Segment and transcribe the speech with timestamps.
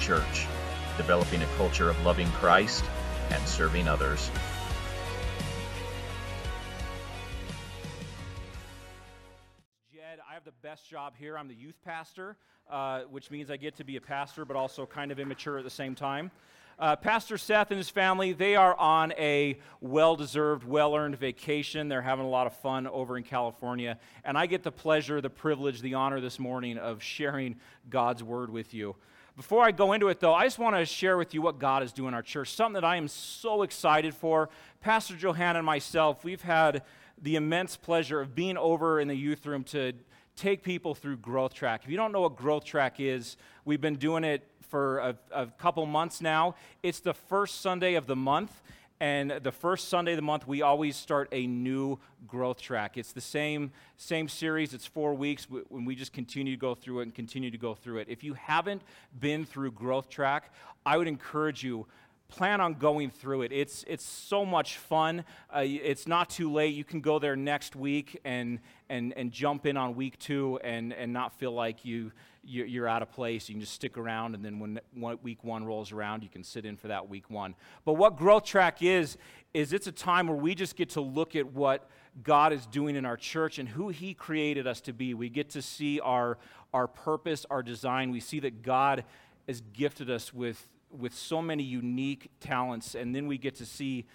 [0.00, 0.46] Church,
[0.96, 2.84] developing a culture of loving Christ
[3.30, 4.30] and serving others.
[9.94, 11.36] Jed, I have the best job here.
[11.36, 12.36] I'm the youth pastor,
[12.70, 15.64] uh, which means I get to be a pastor, but also kind of immature at
[15.64, 16.30] the same time.
[16.78, 21.88] Uh, pastor Seth and his family, they are on a well deserved, well earned vacation.
[21.88, 23.98] They're having a lot of fun over in California.
[24.24, 27.56] And I get the pleasure, the privilege, the honor this morning of sharing
[27.90, 28.96] God's word with you.
[29.40, 31.82] Before I go into it, though, I just want to share with you what God
[31.82, 34.50] is doing in our church, something that I am so excited for.
[34.82, 36.82] Pastor Johanna and myself, we've had
[37.22, 39.94] the immense pleasure of being over in the youth room to
[40.36, 41.84] take people through Growth Track.
[41.84, 45.46] If you don't know what Growth Track is, we've been doing it for a, a
[45.46, 46.54] couple months now.
[46.82, 48.60] It's the first Sunday of the month.
[49.00, 52.98] And the first Sunday of the month, we always start a new growth track.
[52.98, 57.00] It's the same, same series, it's four weeks, when we just continue to go through
[57.00, 58.08] it and continue to go through it.
[58.10, 58.82] If you haven't
[59.18, 60.52] been through growth track,
[60.84, 61.86] I would encourage you,
[62.28, 63.52] plan on going through it.
[63.52, 65.24] It's, it's so much fun.
[65.48, 66.74] Uh, it's not too late.
[66.74, 70.92] You can go there next week and, and, and jump in on week two and,
[70.92, 72.12] and not feel like you,
[72.50, 73.48] you're out of place.
[73.48, 74.80] You can just stick around, and then when
[75.22, 77.54] week one rolls around, you can sit in for that week one.
[77.84, 79.16] But what Growth Track is,
[79.54, 81.88] is it's a time where we just get to look at what
[82.22, 85.14] God is doing in our church and who He created us to be.
[85.14, 86.38] We get to see our,
[86.74, 88.10] our purpose, our design.
[88.10, 89.04] We see that God
[89.46, 94.06] has gifted us with, with so many unique talents, and then we get to see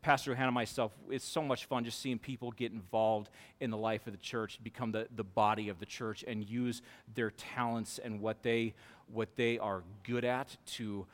[0.00, 3.30] Pastor Hannah and myself, it's so much fun just seeing people get involved
[3.60, 6.82] in the life of the church, become the, the body of the church, and use
[7.14, 8.74] their talents and what they,
[9.12, 11.06] what they are good at to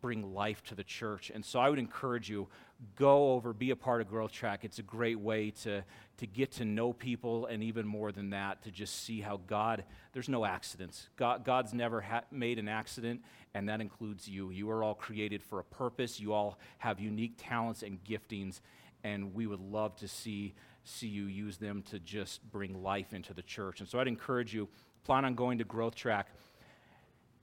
[0.00, 1.30] bring life to the church.
[1.32, 2.48] And so I would encourage you,
[2.96, 4.64] go over, be a part of Growth Track.
[4.64, 5.84] It's a great way to,
[6.18, 9.84] to get to know people, and even more than that, to just see how God,
[10.12, 11.08] there's no accidents.
[11.16, 13.22] God, God's never ha- made an accident,
[13.54, 14.50] and that includes you.
[14.50, 16.18] You are all created for a purpose.
[16.18, 18.60] You all have unique talents and giftings,
[19.04, 20.54] and we would love to see,
[20.84, 23.80] see you use them to just bring life into the church.
[23.80, 24.68] And so I'd encourage you,
[25.04, 26.28] plan on going to Growth Track.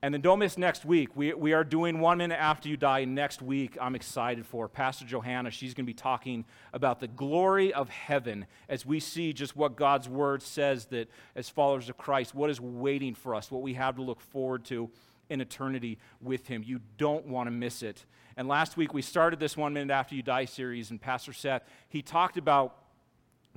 [0.02, 1.14] And then don't miss next week.
[1.14, 3.76] We, we are doing One Minute After You Die next week.
[3.78, 5.50] I'm excited for Pastor Johanna.
[5.50, 9.76] She's going to be talking about the glory of heaven as we see just what
[9.76, 13.74] God's word says that as followers of Christ, what is waiting for us, what we
[13.74, 14.90] have to look forward to
[15.30, 16.62] in eternity with Him.
[16.64, 18.04] You don't want to miss it.
[18.36, 21.62] And last week we started this One Minute After You Die series, and Pastor Seth,
[21.88, 22.76] he talked about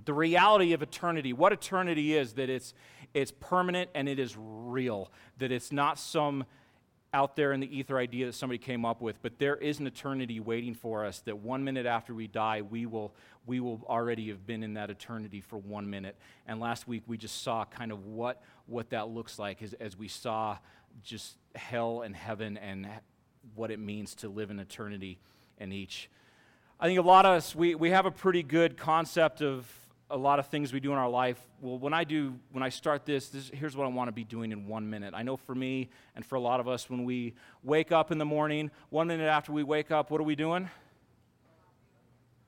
[0.05, 2.73] the reality of eternity, what eternity is, that it's,
[3.13, 6.45] it's permanent and it is real, that it's not some
[7.13, 9.85] out there in the ether idea that somebody came up with, but there is an
[9.85, 13.13] eternity waiting for us that one minute after we die, we will,
[13.45, 16.17] we will already have been in that eternity for one minute.
[16.47, 19.95] And last week we just saw kind of what, what that looks like as, as
[19.95, 20.57] we saw
[21.03, 22.87] just hell and heaven and
[23.55, 25.19] what it means to live in eternity
[25.57, 26.09] in each.
[26.79, 29.67] I think a lot of us, we, we have a pretty good concept of
[30.09, 31.39] a lot of things we do in our life.
[31.61, 34.23] Well, when I do, when I start this, this here's what I want to be
[34.23, 35.13] doing in one minute.
[35.15, 38.17] I know for me and for a lot of us, when we wake up in
[38.17, 40.69] the morning, one minute after we wake up, what are we doing?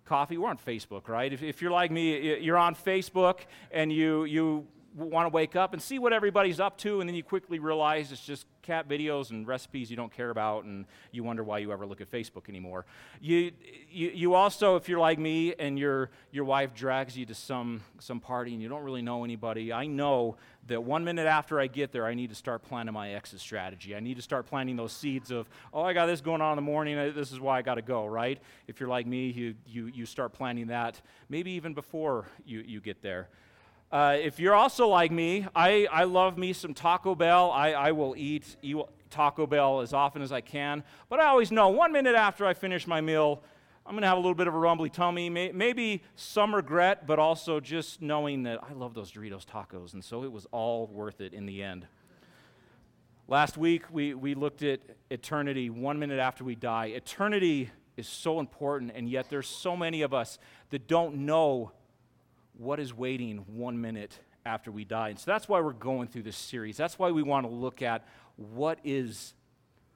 [0.06, 0.38] Coffee.
[0.38, 1.32] We're on Facebook, right?
[1.32, 3.40] If, if you're like me, you're on Facebook
[3.72, 7.16] and you, you want to wake up and see what everybody's up to, and then
[7.16, 11.24] you quickly realize it's just cat videos and recipes you don't care about, and you
[11.24, 12.86] wonder why you ever look at Facebook anymore.
[13.20, 13.52] You,
[13.92, 17.82] you, you also, if you're like me and your, your wife drags you to some,
[18.00, 21.68] some party and you don't really know anybody, I know that one minute after I
[21.68, 23.96] get there, I need to start planning my exit strategy.
[23.96, 26.56] I need to start planting those seeds of, oh, I got this going on in
[26.56, 28.40] the morning, uh, this is why I got to go, right?
[28.68, 32.82] If you're like me, you, you, you start planning that maybe even before you, you
[32.82, 33.30] get there.
[33.96, 37.50] Uh, if you're also like me, I, I love me some Taco Bell.
[37.52, 38.58] I, I will eat,
[39.10, 40.84] Taco Bell as often as I can.
[41.08, 43.42] But I always know one minute after I finish my meal,
[43.86, 47.08] I'm going to have a little bit of a rumbly tummy, may, maybe some regret,
[47.08, 49.94] but also just knowing that I love those Doritos tacos.
[49.94, 51.88] And so it was all worth it in the end.
[53.30, 56.88] Last week, we, we looked at eternity one minute after we die.
[56.88, 60.38] Eternity is so important, and yet there's so many of us
[60.72, 61.72] that don't know
[62.58, 65.10] what is waiting one minute after we die.
[65.10, 66.78] And so that's why we're going through this series.
[66.78, 69.34] That's why we want to look at what is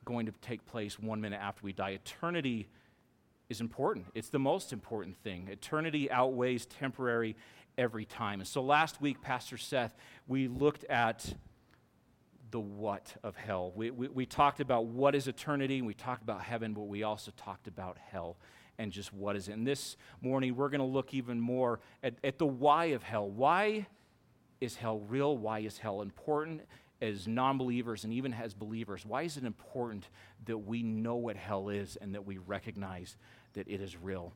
[0.06, 1.92] going to take place one minute after we die.
[1.92, 2.68] Eternity
[3.50, 5.48] is important, it's the most important thing.
[5.50, 7.36] Eternity outweighs temporary
[7.78, 8.40] every time.
[8.40, 9.96] And so last week, Pastor Seth,
[10.28, 11.34] we looked at
[12.52, 13.72] the what of hell.
[13.76, 17.32] We, we, we talked about what is eternity, we talked about heaven, but we also
[17.38, 18.38] talked about hell
[18.80, 19.52] and just what is it.
[19.52, 23.30] And this morning, we're going to look even more at, at the why of hell.
[23.30, 23.86] Why
[24.60, 25.38] is hell real?
[25.38, 26.62] Why is hell important?
[27.02, 30.10] as non believers and even as believers, why is it important
[30.46, 33.18] that we know what hell is and that we recognize
[33.54, 34.34] that it is real?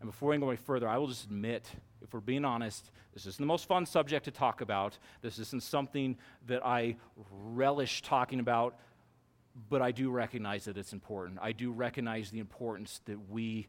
[0.00, 1.68] And before we go any further, I will just admit,
[2.02, 4.98] if we're being honest, this isn't the most fun subject to talk about.
[5.20, 6.18] This isn't something
[6.48, 6.96] that I
[7.30, 8.76] relish talking about,
[9.68, 11.38] but I do recognize that it's important.
[11.40, 13.68] I do recognize the importance that we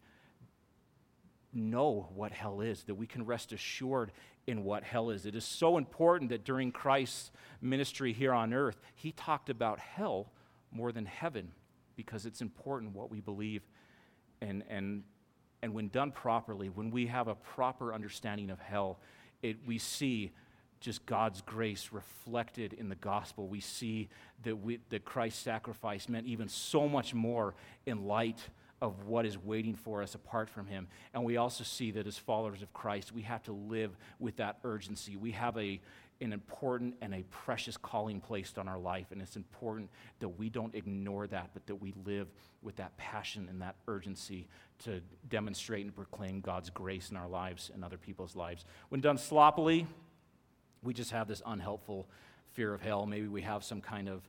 [1.53, 4.11] know what hell is, that we can rest assured
[4.47, 5.25] in what hell is.
[5.25, 10.31] It is so important that during Christ's ministry here on earth, he talked about hell
[10.71, 11.51] more than heaven
[11.95, 13.61] because it's important what we believe.
[14.41, 15.03] And, and,
[15.61, 18.99] and when done properly, when we have a proper understanding of hell,
[19.41, 20.31] it, we see
[20.81, 23.47] just God's grace reflected in the gospel.
[23.47, 24.09] We see
[24.43, 27.55] that, we, that Christ's sacrifice meant even so much more
[27.85, 28.49] in light
[28.83, 30.89] of what is waiting for us apart from Him.
[31.13, 34.57] And we also see that as followers of Christ, we have to live with that
[34.65, 35.15] urgency.
[35.15, 35.79] We have a,
[36.19, 39.89] an important and a precious calling placed on our life, and it's important
[40.19, 42.27] that we don't ignore that, but that we live
[42.61, 44.49] with that passion and that urgency
[44.79, 44.99] to
[45.29, 48.65] demonstrate and proclaim God's grace in our lives and other people's lives.
[48.89, 49.87] When done sloppily,
[50.83, 52.05] we just have this unhelpful
[52.51, 53.05] fear of hell.
[53.05, 54.27] Maybe we have some kind of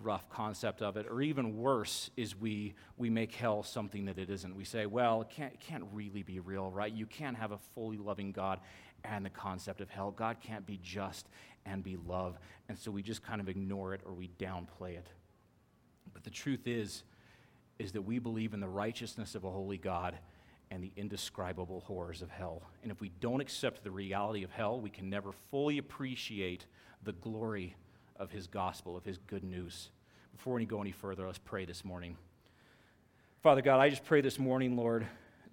[0.00, 1.06] rough concept of it.
[1.08, 4.56] Or even worse is we, we make hell something that it isn't.
[4.56, 6.92] We say, well, it can't, it can't really be real, right?
[6.92, 8.60] You can't have a fully loving God
[9.04, 10.10] and the concept of hell.
[10.10, 11.28] God can't be just
[11.66, 12.38] and be love.
[12.68, 15.08] And so we just kind of ignore it or we downplay it.
[16.12, 17.02] But the truth is,
[17.78, 20.18] is that we believe in the righteousness of a holy God
[20.70, 22.62] and the indescribable horrors of hell.
[22.82, 26.66] And if we don't accept the reality of hell, we can never fully appreciate
[27.02, 27.76] the glory
[28.16, 29.90] of his gospel, of his good news.
[30.32, 32.16] Before we go any further, let's pray this morning.
[33.42, 35.06] Father God, I just pray this morning, Lord,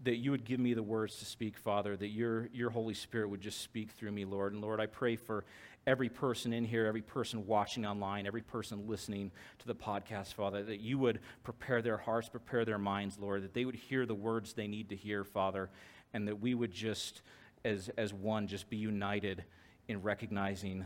[0.04, 3.30] that you would give me the words to speak, Father, that your, your Holy Spirit
[3.30, 4.54] would just speak through me, Lord.
[4.54, 5.44] And Lord, I pray for
[5.86, 10.64] every person in here, every person watching online, every person listening to the podcast, Father,
[10.64, 14.16] that you would prepare their hearts, prepare their minds, Lord, that they would hear the
[14.16, 15.70] words they need to hear, Father,
[16.14, 17.22] and that we would just,
[17.66, 19.44] as, as one, just be united
[19.88, 20.86] in recognizing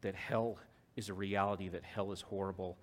[0.00, 0.58] that hell
[0.96, 2.78] is a reality that hell is horrible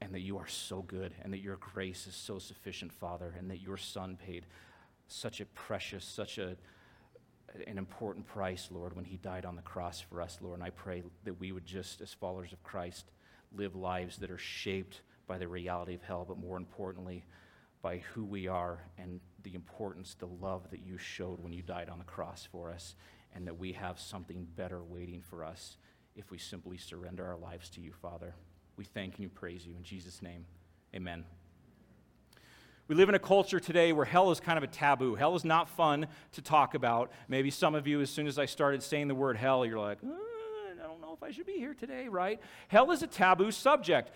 [0.00, 3.50] and that you are so good and that your grace is so sufficient, Father, and
[3.50, 4.46] that your Son paid
[5.06, 6.56] such a precious, such a,
[7.66, 10.58] an important price, Lord, when he died on the cross for us, Lord.
[10.58, 13.10] And I pray that we would just, as followers of Christ,
[13.52, 17.24] live lives that are shaped by the reality of hell, but more importantly,
[17.82, 21.88] by who we are and the importance, the love that you showed when you died
[21.88, 22.94] on the cross for us,
[23.34, 25.76] and that we have something better waiting for us
[26.20, 28.34] if we simply surrender our lives to you, Father.
[28.76, 29.74] We thank and you praise you.
[29.74, 30.44] In Jesus' name,
[30.94, 31.24] amen.
[32.88, 35.14] We live in a culture today where hell is kind of a taboo.
[35.14, 37.10] Hell is not fun to talk about.
[37.26, 39.98] Maybe some of you, as soon as I started saying the word hell, you're like,
[40.04, 42.38] uh, I don't know if I should be here today, right?
[42.68, 44.10] Hell is a taboo subject.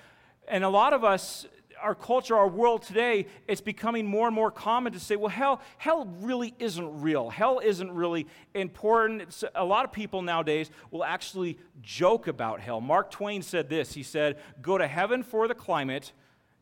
[0.47, 1.47] And a lot of us
[1.81, 5.61] our culture, our world today, it's becoming more and more common to say, well, hell,
[5.79, 7.31] hell really isn't real.
[7.31, 9.23] Hell isn't really important.
[9.23, 12.81] It's, a lot of people nowadays will actually joke about hell.
[12.81, 16.13] Mark Twain said this He said, Go to heaven for the climate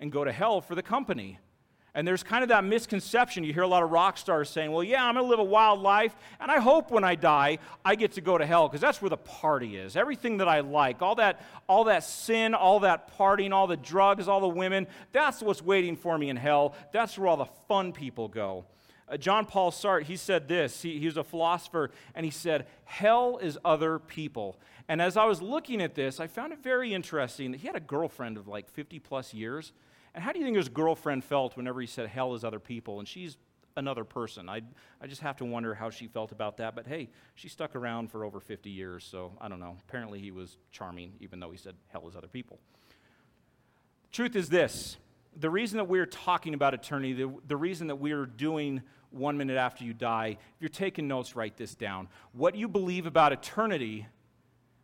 [0.01, 1.39] and go to hell for the company.
[1.95, 3.45] And there's kind of that misconception.
[3.45, 5.45] You hear a lot of rock stars saying, Well, yeah, I'm going to live a
[5.45, 8.81] wild life, and I hope when I die, I get to go to hell, because
[8.81, 9.95] that's where the party is.
[9.95, 14.27] Everything that I like, all that, all that sin, all that partying, all the drugs,
[14.27, 16.75] all the women, that's what's waiting for me in hell.
[16.93, 18.65] That's where all the fun people go.
[19.07, 20.81] Uh, John Paul Sartre, he said this.
[20.81, 24.59] He, he was a philosopher, and he said, Hell is other people.
[24.89, 27.77] And as I was looking at this, I found it very interesting that he had
[27.77, 29.73] a girlfriend of like 50 plus years.
[30.15, 32.99] And how do you think his girlfriend felt whenever he said hell is other people?
[32.99, 33.37] And she's
[33.77, 34.49] another person.
[34.49, 34.63] I,
[35.01, 36.75] I just have to wonder how she felt about that.
[36.75, 39.77] But hey, she stuck around for over 50 years, so I don't know.
[39.89, 42.59] Apparently, he was charming, even though he said hell is other people.
[44.11, 44.97] Truth is this
[45.37, 49.57] the reason that we're talking about eternity, the, the reason that we're doing one minute
[49.57, 52.09] after you die, if you're taking notes, write this down.
[52.33, 54.07] What you believe about eternity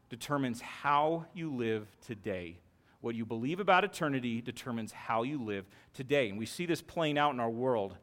[0.08, 2.58] determines how you live today.
[3.00, 6.28] What you believe about eternity determines how you live today.
[6.28, 7.96] And we see this playing out in our world.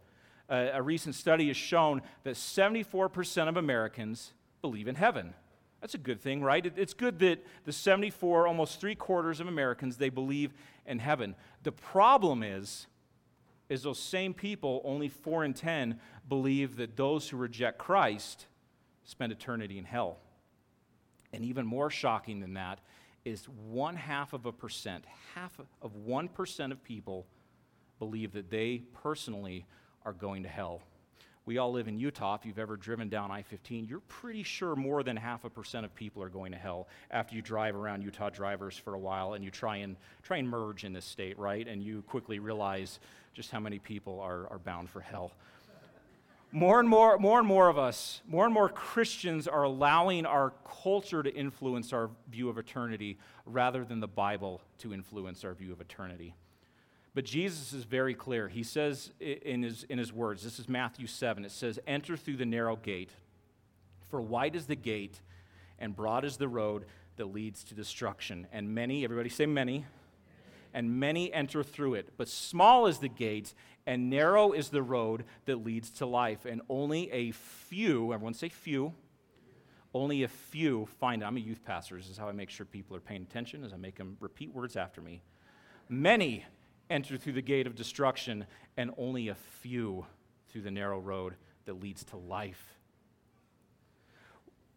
[0.49, 5.33] Uh, a recent study has shown that 74% of Americans believe in heaven.
[5.81, 6.65] That's a good thing, right?
[6.65, 10.53] It, it's good that the 74, almost three quarters of Americans, they believe
[10.85, 11.35] in heaven.
[11.63, 12.87] The problem is,
[13.67, 15.99] is those same people, only four in 10,
[16.29, 18.45] believe that those who reject Christ
[19.03, 20.19] spend eternity in hell.
[21.33, 22.79] And even more shocking than that
[23.25, 25.03] is one half of a percent,
[25.33, 27.25] half of 1% of people
[27.99, 29.65] believe that they personally
[30.05, 30.81] are going to hell.
[31.47, 32.35] we all live in Utah.
[32.35, 35.85] If you've ever driven down I 15, you're pretty sure more than half a percent
[35.85, 39.33] of people are going to hell after you drive around Utah drivers for a while
[39.33, 41.67] and you try and, try and merge in this state, right?
[41.67, 42.99] And you quickly realize
[43.33, 45.33] just how many people are, are bound for hell.
[46.55, 50.53] More and more, more and more of us, more and more Christians are allowing our
[50.83, 55.73] culture to influence our view of eternity rather than the Bible to influence our view
[55.73, 56.33] of eternity.
[57.13, 58.47] But Jesus is very clear.
[58.47, 62.37] He says in his, in his words, this is Matthew 7, it says, Enter through
[62.37, 63.11] the narrow gate,
[64.09, 65.19] for wide is the gate,
[65.77, 66.85] and broad is the road
[67.17, 68.47] that leads to destruction.
[68.53, 69.85] And many, everybody say many,
[70.75, 72.09] and many enter through it.
[72.17, 73.53] But small is the gate,
[73.87, 76.45] and narrow is the road that leads to life.
[76.45, 78.93] And only a few, everyone say few,
[79.93, 81.25] only a few find it.
[81.25, 81.95] I'm a youth pastor.
[81.95, 84.53] This is how I make sure people are paying attention, as I make them repeat
[84.53, 85.21] words after me.
[85.87, 86.45] Many
[86.89, 90.05] enter through the gate of destruction, and only a few
[90.49, 92.73] through the narrow road that leads to life.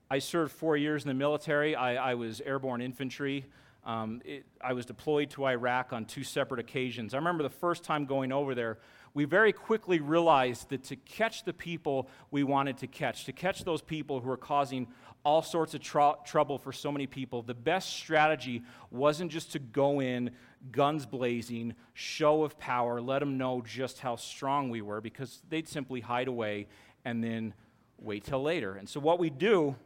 [0.09, 1.75] I served four years in the military.
[1.75, 3.47] I, I was airborne infantry.
[3.89, 7.15] Um, it, I was deployed to Iraq on two separate occasions.
[7.15, 8.77] I remember the first time going over there,
[9.15, 13.65] we very quickly realized that to catch the people we wanted to catch, to catch
[13.65, 14.89] those people who were causing
[15.25, 19.59] all sorts of tr- trouble for so many people, the best strategy wasn't just to
[19.59, 20.33] go in,
[20.71, 25.67] guns blazing, show of power, let them know just how strong we were, because they'd
[25.67, 26.67] simply hide away
[27.07, 27.55] and then
[27.99, 28.75] wait till later.
[28.75, 29.77] And so, what we do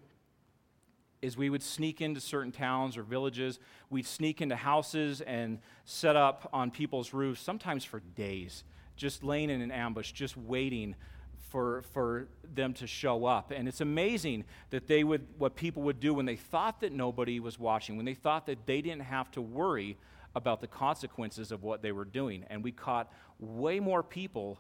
[1.23, 3.61] is we would sneak into certain towns or villages.
[3.89, 8.65] We'd sneak into houses and set up on people's roofs, sometimes for days,
[8.97, 10.97] just laying in an ambush, just waiting
[11.49, 13.53] for, for them to show up.
[13.53, 17.41] And it's amazing that they would, what people would do when they thought that nobody
[17.41, 19.97] was watching, when they thought that they didn't have to worry
[20.35, 22.45] about the consequences of what they were doing.
[22.49, 24.59] And we caught way more people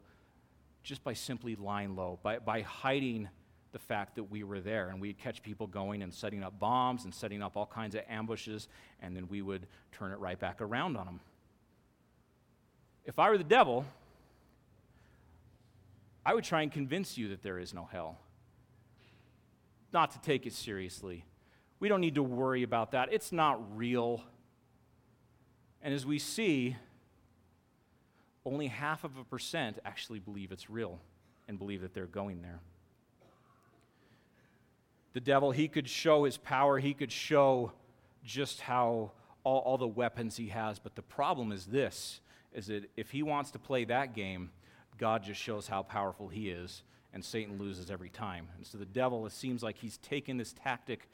[0.83, 3.28] just by simply lying low, by, by hiding
[3.73, 4.88] the fact that we were there.
[4.88, 8.02] And we'd catch people going and setting up bombs and setting up all kinds of
[8.09, 8.69] ambushes,
[9.00, 11.21] and then we would turn it right back around on them.
[13.05, 13.85] If I were the devil,
[16.25, 18.19] I would try and convince you that there is no hell.
[19.93, 21.25] Not to take it seriously.
[21.81, 23.12] We don't need to worry about that.
[23.12, 24.23] It's not real.
[25.83, 26.76] And as we see,
[28.45, 31.00] only half of a percent actually believe it's real
[31.49, 32.61] and believe that they're going there.
[35.12, 37.73] The devil, he could show his power, he could show
[38.25, 39.12] just how
[39.45, 42.21] all, all the weapons he has, but the problem is this
[42.52, 44.50] is that if he wants to play that game,
[44.99, 46.83] God just shows how powerful he is,
[47.14, 48.47] and Satan loses every time.
[48.57, 51.09] And so the devil, it seems like he's taken this tactic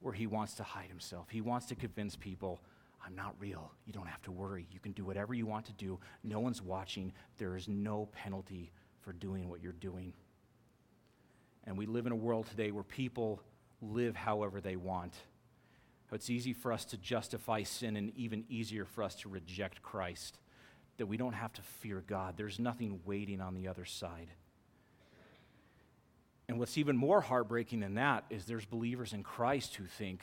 [0.00, 1.28] where he wants to hide himself.
[1.30, 2.60] He wants to convince people
[3.04, 3.72] I'm not real.
[3.86, 4.66] You don't have to worry.
[4.70, 5.98] You can do whatever you want to do.
[6.24, 7.12] No one's watching.
[7.38, 8.70] There is no penalty
[9.00, 10.12] for doing what you're doing.
[11.68, 13.42] And we live in a world today where people
[13.82, 15.12] live however they want.
[16.10, 20.38] It's easy for us to justify sin and even easier for us to reject Christ.
[20.96, 22.38] That we don't have to fear God.
[22.38, 24.28] There's nothing waiting on the other side.
[26.48, 30.22] And what's even more heartbreaking than that is there's believers in Christ who think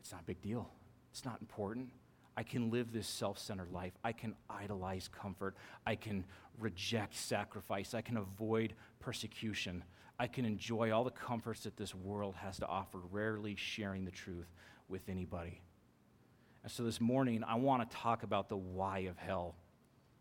[0.00, 0.68] it's not a big deal.
[1.12, 1.88] It's not important.
[2.36, 3.92] I can live this self centered life.
[4.02, 5.54] I can idolize comfort.
[5.86, 6.24] I can
[6.58, 7.94] reject sacrifice.
[7.94, 9.84] I can avoid persecution.
[10.18, 14.10] I can enjoy all the comforts that this world has to offer, rarely sharing the
[14.10, 14.52] truth
[14.88, 15.60] with anybody.
[16.62, 19.56] And so this morning, I want to talk about the why of hell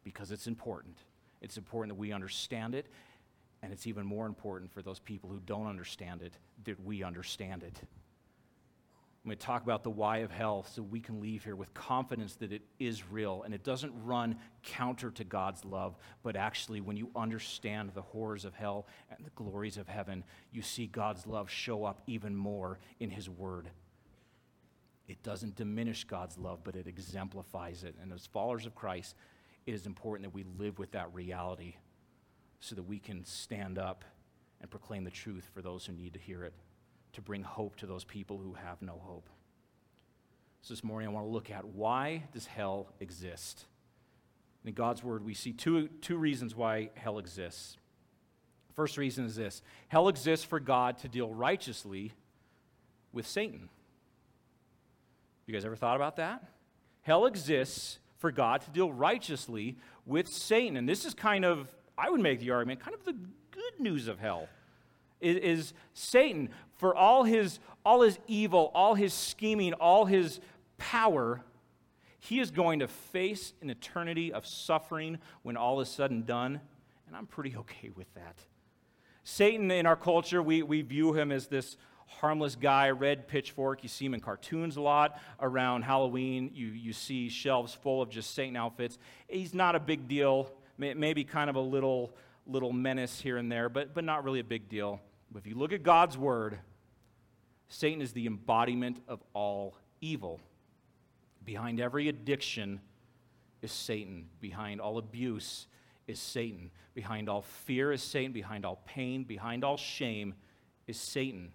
[0.03, 0.97] because it's important.
[1.41, 2.87] It's important that we understand it,
[3.61, 6.33] and it's even more important for those people who don't understand it
[6.65, 7.79] that we understand it.
[9.23, 11.73] I'm going to talk about the why of hell so we can leave here with
[11.73, 16.81] confidence that it is real and it doesn't run counter to God's love, but actually,
[16.81, 21.25] when you understand the horrors of hell and the glories of heaven, you see God's
[21.25, 23.69] love show up even more in His Word.
[25.07, 27.95] It doesn't diminish God's love, but it exemplifies it.
[28.01, 29.15] And as followers of Christ,
[29.65, 31.75] it is important that we live with that reality
[32.59, 34.03] so that we can stand up
[34.59, 36.53] and proclaim the truth for those who need to hear it
[37.13, 39.29] to bring hope to those people who have no hope.
[40.61, 43.65] So this morning I want to look at why does hell exist?
[44.65, 47.77] In God's word, we see two, two reasons why hell exists.
[48.75, 52.13] First reason is this hell exists for God to deal righteously
[53.11, 53.69] with Satan.
[55.45, 56.43] You guys ever thought about that?
[57.01, 60.77] Hell exists for God to deal righteously with Satan.
[60.77, 61.67] And this is kind of,
[61.97, 63.17] I would make the argument, kind of the
[63.51, 64.47] good news of hell
[65.23, 70.39] is, is Satan, for all his, all his evil, all his scheming, all his
[70.77, 71.41] power,
[72.19, 76.61] he is going to face an eternity of suffering when all is said and done.
[77.07, 78.37] And I'm pretty okay with that.
[79.23, 81.77] Satan in our culture, we, we view him as this
[82.07, 83.83] harmless guy, red pitchfork.
[83.83, 85.19] You see him in cartoons a lot.
[85.39, 88.97] Around Halloween, you, you see shelves full of just Satan outfits.
[89.27, 92.13] He's not a big deal, maybe kind of a little,
[92.47, 94.99] little menace here and there, but, but not really a big deal.
[95.33, 96.59] But if you look at God's word,
[97.67, 100.39] Satan is the embodiment of all evil.
[101.43, 102.79] Behind every addiction
[103.63, 104.29] is Satan.
[104.39, 105.65] Behind all abuse
[106.07, 106.69] is Satan.
[106.93, 108.31] Behind all fear is Satan.
[108.31, 110.35] Behind all pain, behind all shame
[110.85, 111.51] is Satan.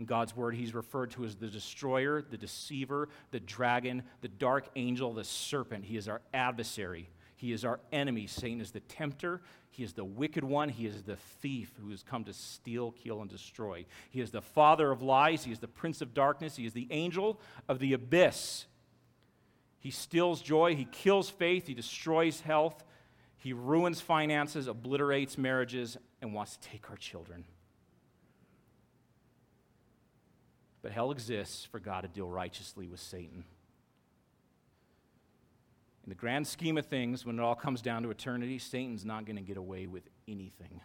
[0.00, 4.68] In God's word, he's referred to as the destroyer, the deceiver, the dragon, the dark
[4.74, 5.84] angel, the serpent.
[5.84, 7.08] He is our adversary.
[7.42, 8.28] He is our enemy.
[8.28, 9.40] Satan is the tempter.
[9.68, 10.68] He is the wicked one.
[10.68, 13.84] He is the thief who has come to steal, kill, and destroy.
[14.10, 15.42] He is the father of lies.
[15.42, 16.54] He is the prince of darkness.
[16.54, 18.66] He is the angel of the abyss.
[19.80, 20.76] He steals joy.
[20.76, 21.66] He kills faith.
[21.66, 22.84] He destroys health.
[23.38, 27.42] He ruins finances, obliterates marriages, and wants to take our children.
[30.80, 33.42] But hell exists for God to deal righteously with Satan.
[36.04, 39.24] In the grand scheme of things, when it all comes down to eternity, Satan's not
[39.24, 40.80] going to get away with anything.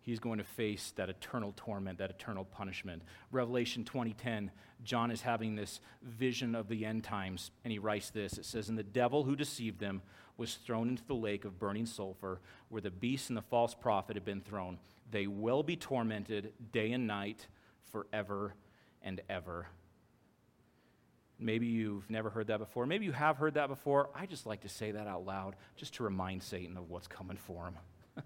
[0.00, 3.02] He's going to face that eternal torment, that eternal punishment.
[3.30, 4.50] Revelation 20:10,
[4.82, 8.38] John is having this vision of the end times, and he writes this.
[8.38, 10.02] It says, And the devil who deceived them
[10.36, 14.16] was thrown into the lake of burning sulfur, where the beast and the false prophet
[14.16, 14.78] had been thrown.
[15.10, 17.46] They will be tormented day and night
[17.92, 18.54] forever
[19.02, 19.68] and ever.
[21.40, 22.84] Maybe you've never heard that before.
[22.84, 24.10] Maybe you have heard that before.
[24.14, 27.38] I just like to say that out loud just to remind Satan of what's coming
[27.38, 27.74] for him.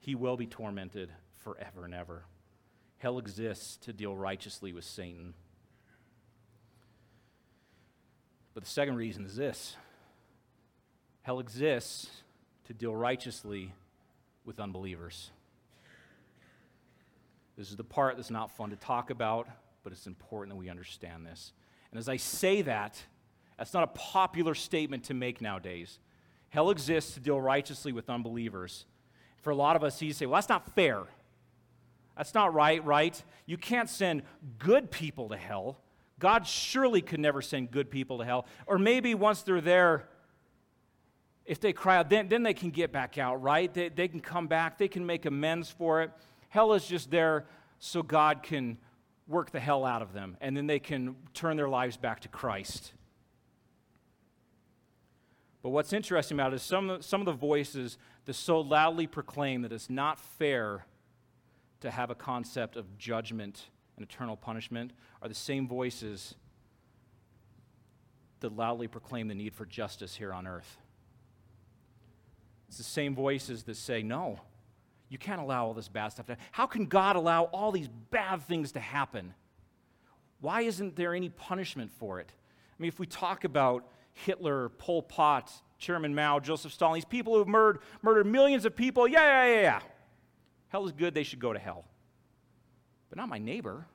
[0.00, 1.10] he will be tormented
[1.44, 2.24] forever and ever.
[2.96, 5.34] Hell exists to deal righteously with Satan.
[8.54, 9.76] But the second reason is this
[11.22, 12.08] hell exists
[12.64, 13.72] to deal righteously
[14.44, 15.30] with unbelievers.
[17.56, 19.46] This is the part that's not fun to talk about,
[19.84, 21.52] but it's important that we understand this.
[21.92, 23.00] And as I say that,
[23.58, 26.00] that's not a popular statement to make nowadays.
[26.48, 28.86] Hell exists to deal righteously with unbelievers.
[29.42, 31.04] For a lot of us, you say, well, that's not fair.
[32.16, 33.22] That's not right, right?
[33.46, 34.22] You can't send
[34.58, 35.78] good people to hell.
[36.18, 38.46] God surely could never send good people to hell.
[38.66, 40.08] Or maybe once they're there,
[41.44, 43.72] if they cry out, then, then they can get back out, right?
[43.72, 46.10] They, they can come back, they can make amends for it.
[46.48, 47.46] Hell is just there
[47.78, 48.78] so God can
[49.32, 52.28] work the hell out of them and then they can turn their lives back to
[52.28, 52.92] Christ.
[55.62, 59.62] But what's interesting about it is some, some of the voices that so loudly proclaim
[59.62, 60.86] that it's not fair
[61.80, 66.34] to have a concept of judgment and eternal punishment are the same voices
[68.40, 70.78] that loudly proclaim the need for justice here on earth.
[72.68, 74.40] It's the same voices that say, no,
[75.12, 76.46] you can't allow all this bad stuff to happen.
[76.52, 79.34] How can God allow all these bad things to happen?
[80.40, 82.32] Why isn't there any punishment for it?
[82.32, 87.34] I mean, if we talk about Hitler, Pol Pot, Chairman Mao, Joseph Stalin, these people
[87.34, 89.80] who have murdered, murdered millions of people, yeah, yeah, yeah, yeah.
[90.68, 91.84] Hell is good, they should go to hell.
[93.10, 93.86] But not my neighbor.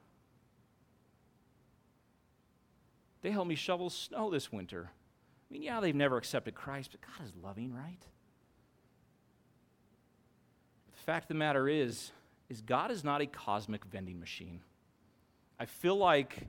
[3.24, 4.92] They helped me shovel snow this winter.
[5.50, 8.04] I mean, yeah, they've never accepted Christ, but God is loving, right?
[11.08, 12.12] Fact of the matter is,
[12.50, 14.60] is God is not a cosmic vending machine.
[15.58, 16.40] I feel like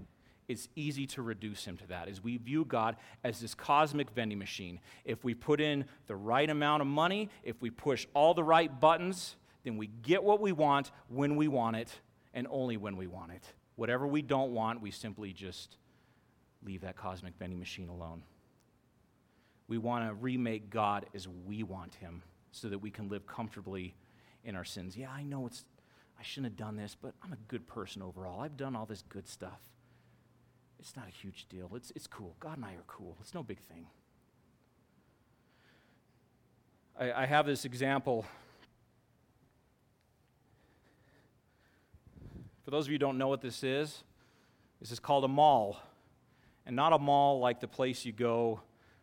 [0.48, 4.36] it's easy to reduce him to that as we view God as this cosmic vending
[4.36, 4.80] machine.
[5.04, 8.80] If we put in the right amount of money, if we push all the right
[8.80, 12.00] buttons, then we get what we want when we want it
[12.34, 13.44] and only when we want it.
[13.76, 15.76] Whatever we don't want, we simply just
[16.64, 18.24] leave that cosmic vending machine alone.
[19.68, 23.94] We want to remake God as we want him so that we can live comfortably
[24.48, 24.96] in our sins.
[24.96, 25.64] Yeah, I know it's,
[26.18, 28.40] I shouldn't have done this, but I'm a good person overall.
[28.40, 29.60] I've done all this good stuff.
[30.80, 31.70] It's not a huge deal.
[31.74, 32.34] It's, it's cool.
[32.40, 33.18] God and I are cool.
[33.20, 33.86] It's no big thing.
[36.98, 38.24] I, I have this example.
[42.64, 44.02] For those of you who don't know what this is,
[44.80, 45.76] this is called a maul.
[46.64, 48.60] And not a mall like the place you go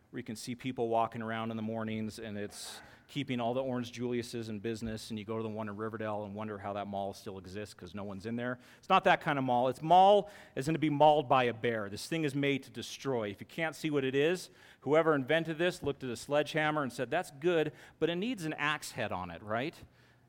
[0.10, 3.62] where you can see people walking around in the mornings and it's keeping all the
[3.62, 6.74] Orange Juliuses in business, and you go to the one in Riverdale and wonder how
[6.74, 8.60] that mall still exists because no one's in there.
[8.80, 9.68] It's not that kind of mall.
[9.68, 11.90] It's mall is going to be mauled by a bear.
[11.90, 13.30] This thing is made to destroy.
[13.30, 14.50] If you can't see what it is,
[14.82, 18.54] whoever invented this looked at a sledgehammer and said, That's good, but it needs an
[18.54, 19.76] axe head on it, right?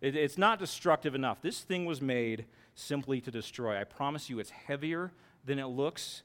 [0.00, 1.40] It, it's not destructive enough.
[1.40, 3.80] This thing was made simply to destroy.
[3.80, 5.12] I promise you, it's heavier
[5.44, 6.22] than it looks.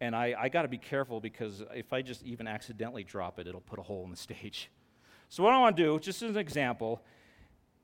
[0.00, 3.46] And I, I got to be careful because if I just even accidentally drop it,
[3.46, 4.70] it'll put a hole in the stage.
[5.32, 7.00] So, what I want to do, just as an example,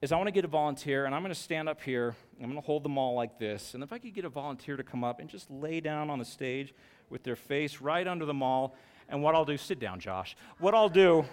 [0.02, 2.16] is I want to get a volunteer, and I'm going to stand up here.
[2.40, 3.74] I'm going to hold them all like this.
[3.74, 6.18] And if I could get a volunteer to come up and just lay down on
[6.18, 6.74] the stage
[7.08, 8.74] with their face right under the maul,
[9.08, 10.36] and what I'll do, sit down, Josh.
[10.58, 11.24] What I'll do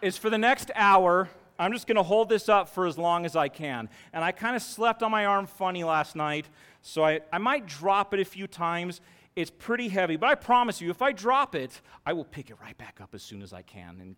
[0.00, 3.26] is for the next hour, I'm just going to hold this up for as long
[3.26, 3.88] as I can.
[4.12, 6.46] And I kind of slept on my arm funny last night,
[6.80, 9.00] so I, I might drop it a few times.
[9.34, 12.56] It's pretty heavy, but I promise you, if I drop it, I will pick it
[12.62, 13.98] right back up as soon as I can.
[14.00, 14.16] And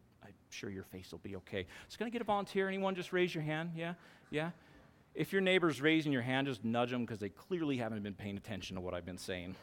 [0.51, 1.67] sure your face will be okay.
[1.89, 2.69] So, going to get a volunteer?
[2.69, 3.73] Anyone just raise your hand?
[3.77, 3.95] Yeah?
[4.31, 4.51] Yeah?
[5.15, 8.37] If your neighbor's raising your hand, just nudge them because they clearly haven't been paying
[8.37, 9.57] attention to what I've been saying.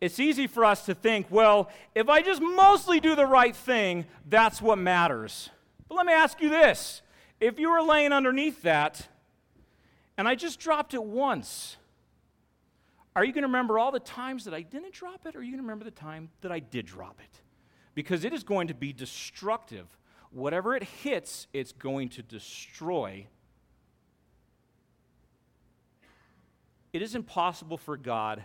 [0.00, 4.04] It's easy for us to think, well, if I just mostly do the right thing,
[4.28, 5.48] that's what matters.
[5.88, 7.02] But let me ask you this
[7.40, 9.08] if you were laying underneath that
[10.16, 11.76] and I just dropped it once,
[13.14, 15.42] are you going to remember all the times that I didn't drop it, or are
[15.42, 17.41] you going to remember the time that I did drop it?
[17.94, 19.86] Because it is going to be destructive.
[20.30, 23.26] Whatever it hits, it's going to destroy.
[26.92, 28.44] It is impossible for God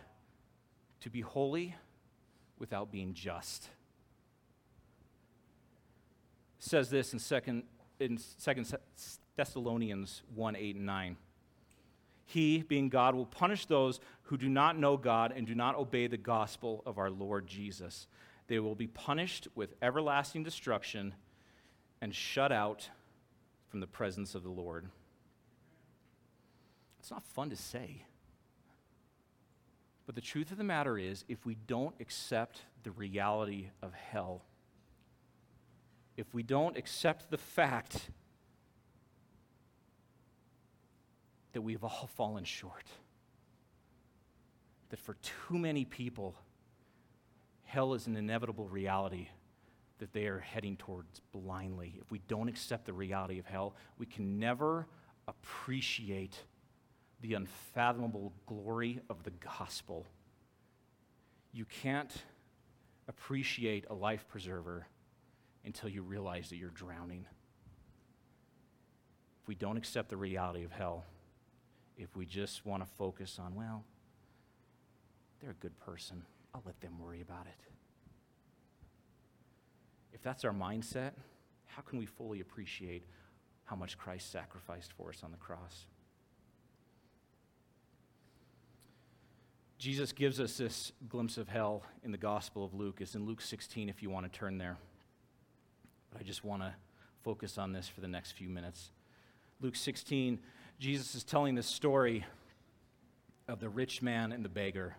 [1.02, 1.76] to be holy
[2.60, 3.70] without being just.
[6.60, 7.64] It says this in second
[8.00, 8.72] in second
[9.36, 11.18] Thessalonians 1 8 and 9.
[12.26, 16.08] He, being God, will punish those who do not know God and do not obey
[16.08, 18.08] the gospel of our Lord Jesus.
[18.48, 21.14] They will be punished with everlasting destruction
[22.02, 22.90] and shut out
[23.68, 24.88] from the presence of the Lord.
[27.00, 28.04] It's not fun to say.
[30.06, 34.44] But the truth of the matter is, if we don't accept the reality of hell,
[36.16, 38.10] if we don't accept the fact
[41.52, 42.86] that we've all fallen short,
[44.90, 46.36] that for too many people,
[47.68, 49.28] hell is an inevitable reality
[50.00, 52.00] that they are heading towards blindly.
[52.02, 54.88] If we don't accept the reality of hell, we can never
[55.28, 56.38] appreciate
[57.22, 60.06] the unfathomable glory of the gospel.
[61.52, 62.12] You can't
[63.08, 64.88] appreciate a life preserver
[65.66, 67.26] until you realize that you're drowning.
[69.42, 71.04] If we don't accept the reality of hell,
[71.98, 73.84] if we just want to focus on, well,
[75.42, 76.24] they're a good person,
[76.58, 77.60] I'll let them worry about it.
[80.12, 81.12] If that's our mindset,
[81.68, 83.04] how can we fully appreciate
[83.66, 85.86] how much Christ sacrificed for us on the cross?
[89.78, 93.02] Jesus gives us this glimpse of hell in the Gospel of Luke.
[93.02, 94.78] It's in Luke 16 if you want to turn there.
[96.10, 96.74] But I just want to
[97.24, 98.90] focus on this for the next few minutes.
[99.62, 100.40] Luke 16,
[100.80, 102.26] Jesus is telling this story
[103.48, 104.96] of the rich man and the beggar.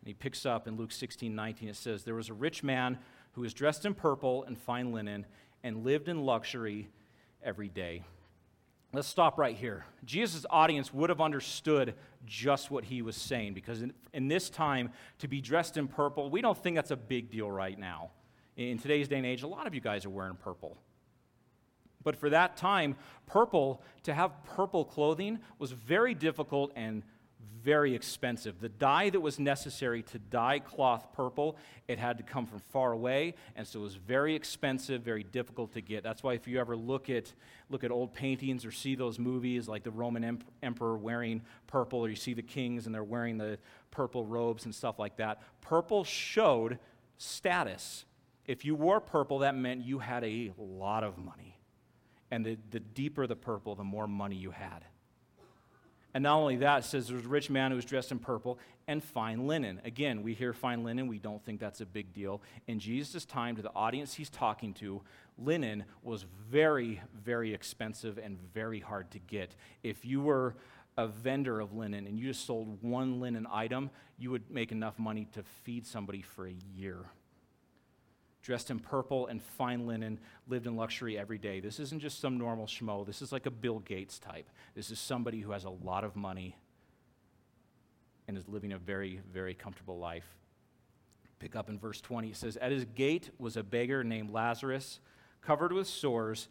[0.00, 2.98] And he picks up in Luke 16, 19, it says, There was a rich man
[3.32, 5.26] who was dressed in purple and fine linen
[5.62, 6.88] and lived in luxury
[7.42, 8.02] every day.
[8.92, 9.84] Let's stop right here.
[10.04, 11.94] Jesus' audience would have understood
[12.26, 16.28] just what he was saying because in, in, this time, to be dressed in purple,
[16.28, 18.10] we don't think that's a big deal right now.
[18.56, 20.76] In today's day and age, a lot of you guys are wearing purple.
[22.02, 27.04] But for that time, purple, to have purple clothing was very difficult and
[27.62, 28.60] very expensive.
[28.60, 31.56] The dye that was necessary to dye cloth purple,
[31.88, 35.72] it had to come from far away, and so it was very expensive, very difficult
[35.74, 36.02] to get.
[36.02, 37.32] That's why if you ever look at
[37.68, 42.00] look at old paintings or see those movies like the Roman em- emperor wearing purple,
[42.00, 43.58] or you see the kings and they're wearing the
[43.90, 46.78] purple robes and stuff like that, purple showed
[47.18, 48.04] status.
[48.46, 51.58] If you wore purple, that meant you had a lot of money.
[52.30, 54.84] And the, the deeper the purple, the more money you had.
[56.14, 58.18] And not only that, it says there was a rich man who was dressed in
[58.18, 59.80] purple and fine linen.
[59.84, 62.42] Again, we hear fine linen, we don't think that's a big deal.
[62.66, 65.02] In Jesus' time, to the audience he's talking to,
[65.38, 69.54] linen was very, very expensive and very hard to get.
[69.82, 70.56] If you were
[70.98, 74.98] a vendor of linen and you just sold one linen item, you would make enough
[74.98, 77.06] money to feed somebody for a year
[78.42, 81.60] dressed in purple and fine linen, lived in luxury every day.
[81.60, 83.04] This isn't just some normal schmo.
[83.04, 84.48] This is like a Bill Gates type.
[84.74, 86.56] This is somebody who has a lot of money
[88.26, 90.36] and is living a very, very comfortable life.
[91.38, 92.28] Pick up in verse 20.
[92.28, 95.00] It says, At his gate was a beggar named Lazarus,
[95.42, 96.48] covered with sores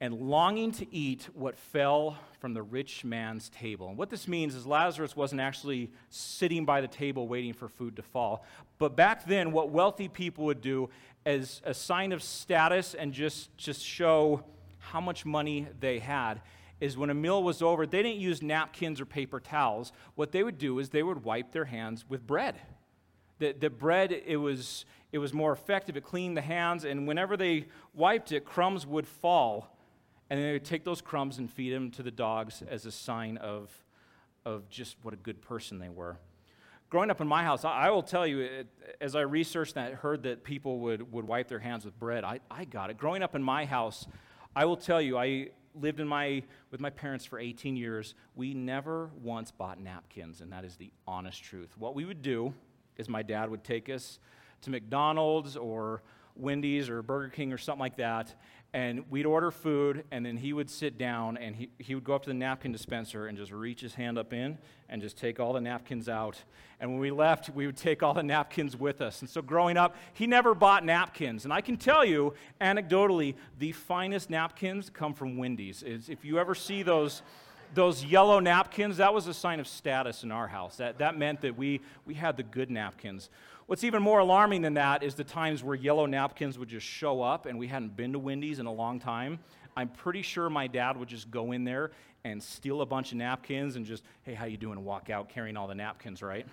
[0.00, 3.88] and longing to eat what fell from the rich man's table.
[3.88, 7.96] And what this means is Lazarus wasn't actually sitting by the table waiting for food
[7.96, 8.44] to fall.
[8.78, 10.90] But back then, what wealthy people would do
[11.24, 14.44] as a sign of status and just, just show
[14.78, 16.40] how much money they had
[16.80, 19.92] is when a meal was over, they didn't use napkins or paper towels.
[20.14, 22.56] What they would do is they would wipe their hands with bread.
[23.38, 25.96] The, the bread, it was, it was more effective.
[25.96, 29.76] It cleaned the hands, and whenever they wiped it, crumbs would fall.
[30.28, 33.36] And they would take those crumbs and feed them to the dogs as a sign
[33.38, 33.70] of,
[34.44, 36.18] of just what a good person they were.
[36.88, 38.66] Growing up in my house, I, I will tell you, it,
[39.00, 42.40] as I researched that, heard that people would, would wipe their hands with bread, I,
[42.50, 42.98] I got it.
[42.98, 44.06] Growing up in my house,
[44.54, 48.14] I will tell you, I lived in my, with my parents for 18 years.
[48.34, 51.76] We never once bought napkins, and that is the honest truth.
[51.76, 52.54] What we would do
[52.96, 54.18] is my dad would take us
[54.62, 56.02] to McDonald's or
[56.38, 58.34] Wendy's or Burger King or something like that,
[58.72, 62.14] and we'd order food, and then he would sit down and he, he would go
[62.14, 64.58] up to the napkin dispenser and just reach his hand up in
[64.90, 66.42] and just take all the napkins out.
[66.78, 69.22] And when we left, we would take all the napkins with us.
[69.22, 71.44] And so growing up, he never bought napkins.
[71.44, 75.82] And I can tell you, anecdotally, the finest napkins come from Wendy's.
[75.82, 77.22] It's, if you ever see those,
[77.72, 80.76] those yellow napkins, that was a sign of status in our house.
[80.76, 83.30] That, that meant that we, we had the good napkins.
[83.66, 87.20] What's even more alarming than that is the times where yellow napkins would just show
[87.20, 89.40] up and we hadn't been to Wendy's in a long time.
[89.76, 91.90] I'm pretty sure my dad would just go in there
[92.22, 94.84] and steal a bunch of napkins and just, hey, how you doing?
[94.84, 96.46] Walk out carrying all the napkins, right?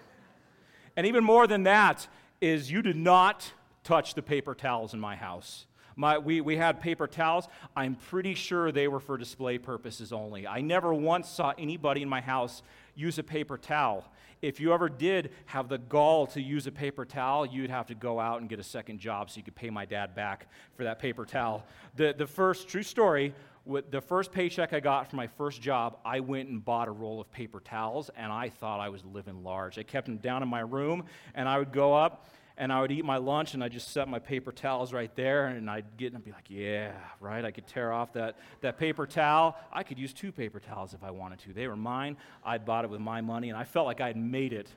[0.98, 2.08] and even more than that
[2.42, 3.52] is you did not
[3.84, 5.68] touch the paper towels in my house.
[5.96, 7.48] My, we, we had paper towels.
[7.76, 10.48] I'm pretty sure they were for display purposes only.
[10.48, 12.64] I never once saw anybody in my house
[12.96, 14.04] use a paper towel
[14.44, 17.96] if you ever did have the gall to use a paper towel, you'd have to
[17.96, 20.84] go out and get a second job so you could pay my dad back for
[20.84, 21.66] that paper towel.
[21.96, 23.34] The, the first, true story,
[23.66, 26.92] with the first paycheck I got from my first job, I went and bought a
[26.92, 29.80] roll of paper towels, and I thought I was living large.
[29.80, 32.28] I kept them down in my room, and I would go up
[32.58, 35.48] and I would eat my lunch and I'd just set my paper towels right there
[35.48, 37.44] and I'd get and be like, yeah, right?
[37.44, 39.58] I could tear off that, that paper towel.
[39.72, 41.54] I could use two paper towels if I wanted to.
[41.54, 42.16] They were mine.
[42.46, 44.70] I'd bought it with my money and I felt like I had made it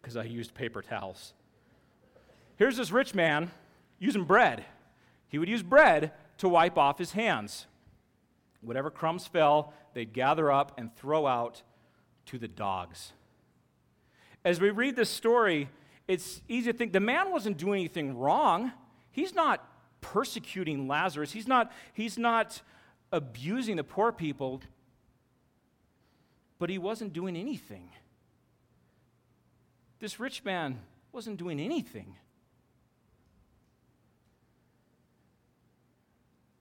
[0.00, 1.32] because I used paper towels.
[2.56, 3.50] Here's this rich man
[4.00, 4.64] using bread.
[5.28, 7.66] He would use bread to wipe off his hands.
[8.62, 11.62] Whatever crumbs fell, they'd gather up and throw out
[12.26, 13.12] to the dogs.
[14.44, 15.68] As we read this story,
[16.08, 18.72] it's easy to think the man wasn't doing anything wrong.
[19.10, 19.66] He's not
[20.00, 22.60] persecuting Lazarus, he's not, he's not
[23.12, 24.60] abusing the poor people,
[26.58, 27.90] but he wasn't doing anything.
[30.00, 30.80] This rich man
[31.12, 32.16] wasn't doing anything.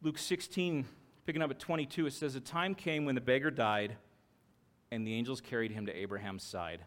[0.03, 0.85] Luke 16,
[1.25, 3.97] picking up at 22, it says, A time came when the beggar died,
[4.91, 6.81] and the angels carried him to Abraham's side.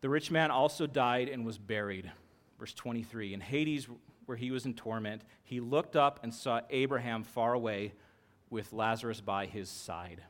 [0.00, 2.10] The rich man also died and was buried.
[2.58, 3.88] Verse 23 In Hades,
[4.26, 7.92] where he was in torment, he looked up and saw Abraham far away
[8.50, 10.22] with Lazarus by his side.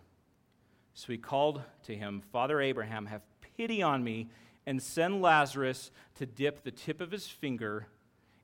[0.95, 3.23] So he called to him, Father Abraham, have
[3.57, 4.29] pity on me
[4.67, 7.87] and send Lazarus to dip the tip of his finger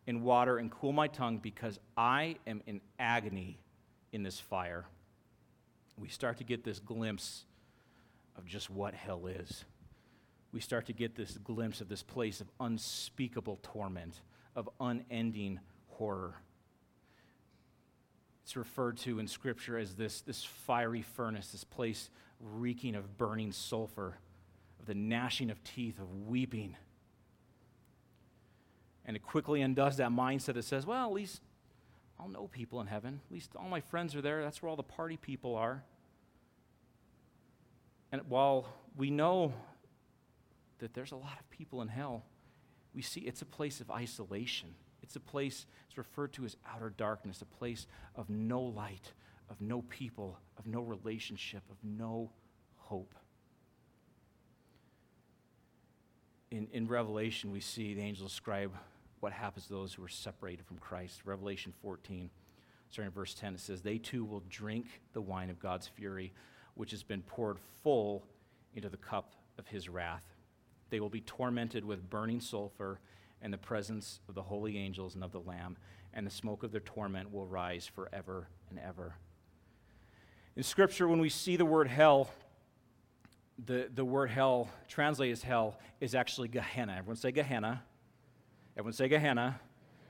[0.07, 3.59] in water and cool my tongue because I am in agony
[4.13, 4.85] in this fire.
[5.99, 7.45] We start to get this glimpse
[8.37, 9.65] of just what hell is
[10.55, 14.21] we start to get this glimpse of this place of unspeakable torment,
[14.55, 16.37] of unending horror.
[18.45, 22.09] It's referred to in Scripture as this, this fiery furnace, this place
[22.41, 24.19] reeking of burning sulfur,
[24.79, 26.77] of the gnashing of teeth, of weeping.
[29.05, 31.41] And it quickly undoes that mindset that says, well, at least
[32.21, 33.21] I'll know people in heaven.
[33.27, 34.43] At least all my friends are there.
[34.43, 35.83] That's where all the party people are.
[38.13, 39.53] And while we know
[40.79, 42.25] that there's a lot of people in hell.
[42.95, 44.75] We see it's a place of isolation.
[45.03, 49.13] It's a place, it's referred to as outer darkness, a place of no light,
[49.51, 52.31] of no people, of no relationship, of no
[52.77, 53.15] hope.
[56.51, 58.73] In, in Revelation, we see the angels describe
[59.21, 61.23] what happens to those who are separated from Christ.
[61.25, 62.31] Revelation 14,
[62.89, 66.33] starting in verse 10, it says, They too will drink the wine of God's fury,
[66.75, 68.25] which has been poured full
[68.75, 70.34] into the cup of his wrath.
[70.95, 73.01] They will be tormented with burning sulfur
[73.43, 75.77] and the presence of the holy angels and of the Lamb,
[76.13, 79.17] and the smoke of their torment will rise forever and ever.
[80.55, 82.31] In Scripture, when we see the word hell,
[83.67, 86.95] the, the word hell, translated as hell, is actually Gehenna.
[86.97, 87.83] Everyone say Gehenna.
[88.77, 89.59] Everyone say Gehenna.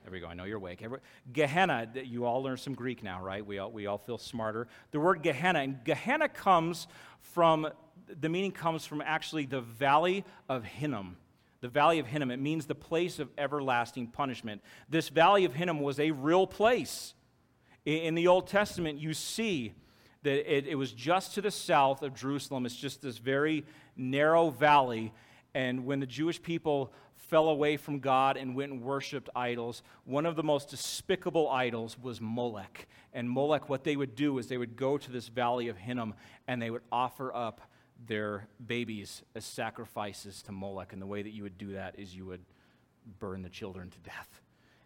[0.02, 0.26] There we go.
[0.26, 0.82] I know you're awake.
[0.82, 0.98] Every,
[1.32, 3.46] Gehenna, you all learned some Greek now, right?
[3.46, 4.68] We all, we all feel smarter.
[4.90, 6.88] The word Gehenna, and Gehenna comes
[7.22, 7.68] from
[8.08, 11.16] the meaning comes from actually the valley of Hinnom.
[11.60, 12.30] The valley of Hinnom.
[12.30, 14.62] It means the place of everlasting punishment.
[14.88, 17.14] This valley of Hinnom was a real place.
[17.84, 19.72] In the Old Testament, you see
[20.22, 22.66] that it, it was just to the south of Jerusalem.
[22.66, 23.64] It's just this very
[23.96, 25.12] narrow valley.
[25.54, 30.26] And when the Jewish people fell away from God and went and worshiped idols, one
[30.26, 32.86] of the most despicable idols was Molech.
[33.12, 36.14] And Molech, what they would do is they would go to this valley of Hinnom
[36.46, 37.60] and they would offer up
[38.06, 40.92] their babies as sacrifices to Molech.
[40.92, 42.44] And the way that you would do that is you would
[43.18, 44.40] burn the children to death.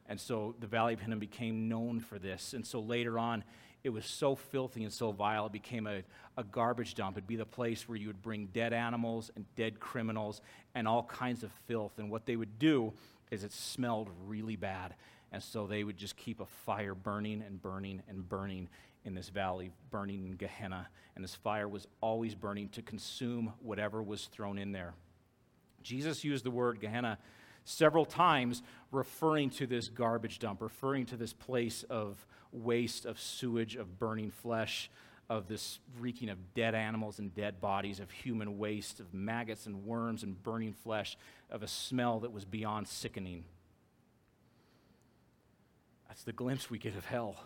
[0.09, 2.55] And so the Valley of Hinnom became known for this.
[2.55, 3.45] And so later on,
[3.85, 6.03] it was so filthy and so vile, it became a,
[6.37, 7.17] a garbage dump.
[7.17, 10.41] It'd be the place where you would bring dead animals and dead criminals
[10.75, 11.99] and all kinds of filth.
[11.99, 12.93] And what they would do
[13.31, 14.95] is it smelled really bad.
[15.31, 18.69] And so they would just keep a fire burning and burning and burning
[19.09, 20.87] in this valley, burning in Gehenna.
[21.17, 24.95] And this fire was always burning to consume whatever was thrown in there.
[25.83, 27.19] Jesus used the word Gehenna
[27.65, 33.75] several times, referring to this garbage dump, referring to this place of waste, of sewage,
[33.75, 34.91] of burning flesh,
[35.29, 39.85] of this reeking of dead animals and dead bodies, of human waste, of maggots and
[39.85, 41.19] worms and burning flesh,
[41.51, 43.45] of a smell that was beyond sickening.
[46.09, 47.37] That's the glimpse we get of hell.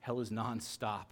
[0.00, 1.06] Hell is nonstop,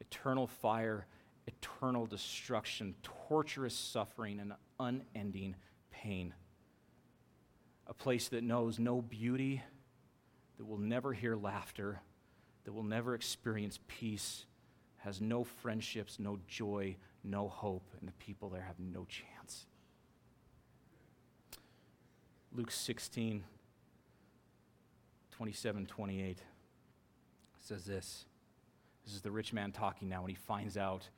[0.00, 1.06] eternal fire,
[1.46, 5.56] eternal destruction, torturous suffering, and unending
[5.90, 6.34] pain.
[7.86, 9.62] A place that knows no beauty
[10.58, 12.00] that will never hear laughter,
[12.64, 14.44] that will never experience peace,
[14.98, 19.64] has no friendships, no joy, no hope, and the people there have no chance.
[22.52, 23.44] Luke 16,
[25.30, 26.38] 27, 28
[27.68, 28.24] says this.
[29.04, 31.08] This is the rich man talking now when he finds out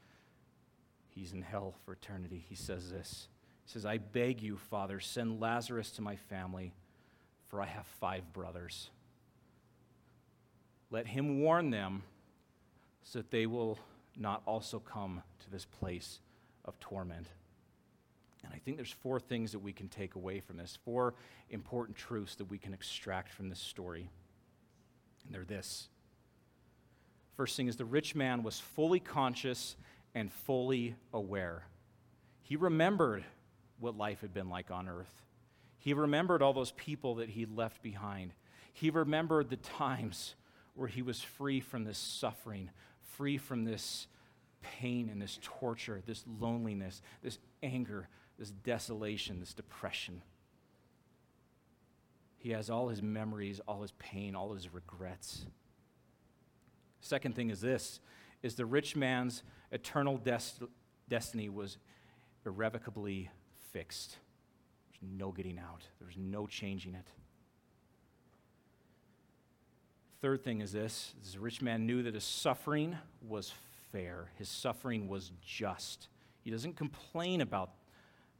[1.08, 2.44] he's in hell for eternity.
[2.48, 3.28] He says this.
[3.64, 6.72] He says, I beg you, Father, send Lazarus to my family,
[7.48, 8.90] for I have five brothers
[10.90, 12.02] let him warn them
[13.02, 13.78] so that they will
[14.16, 16.20] not also come to this place
[16.64, 17.28] of torment.
[18.44, 21.14] And I think there's four things that we can take away from this, four
[21.50, 24.10] important truths that we can extract from this story.
[25.24, 25.88] And they're this.
[27.40, 29.74] First thing is the rich man was fully conscious
[30.14, 31.64] and fully aware.
[32.42, 33.24] He remembered
[33.78, 35.22] what life had been like on earth.
[35.78, 38.34] He remembered all those people that he'd left behind.
[38.74, 40.34] He remembered the times
[40.74, 42.68] where he was free from this suffering,
[43.16, 44.06] free from this
[44.60, 50.20] pain and this torture, this loneliness, this anger, this desolation, this depression.
[52.36, 55.46] He has all his memories, all his pain, all his regrets.
[57.00, 58.00] Second thing is this
[58.42, 60.66] is the rich man's eternal des-
[61.08, 61.78] destiny was
[62.46, 63.30] irrevocably
[63.72, 64.16] fixed.
[64.90, 65.82] There's no getting out.
[66.00, 67.06] There's no changing it.
[70.20, 73.52] Third thing is this this rich man knew that his suffering was
[73.92, 76.08] fair, his suffering was just.
[76.42, 77.70] He doesn't complain about,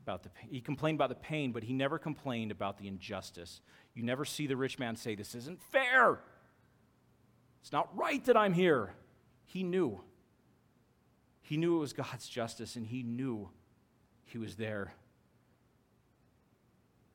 [0.03, 0.31] about the.
[0.49, 3.61] He complained about the pain, but he never complained about the injustice.
[3.94, 6.20] You never see the rich man say, This isn't fair.
[7.61, 8.94] It's not right that I'm here.
[9.44, 10.01] He knew.
[11.42, 13.51] He knew it was God's justice, and he knew
[14.25, 14.94] he was there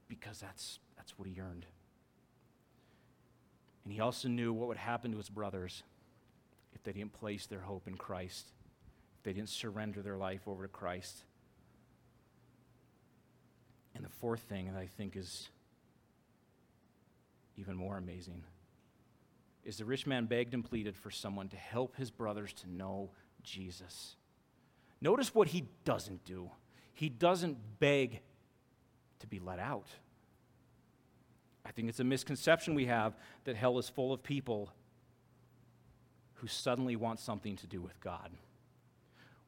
[0.08, 1.65] because that's, that's what he earned.
[3.84, 5.84] And he also knew what would happen to his brothers
[6.73, 8.47] if they didn't place their hope in Christ,
[9.17, 11.23] if they didn't surrender their life over to Christ.
[13.95, 15.49] And the fourth thing that I think is
[17.58, 18.43] even more amazing
[19.65, 23.10] is the rich man begged and pleaded for someone to help his brothers to know
[23.43, 24.15] Jesus.
[25.01, 26.51] Notice what he doesn't do.
[26.93, 28.21] He doesn't beg
[29.19, 29.88] to be let out.
[31.65, 34.71] I think it's a misconception we have that hell is full of people
[36.36, 38.32] who suddenly want something to do with God.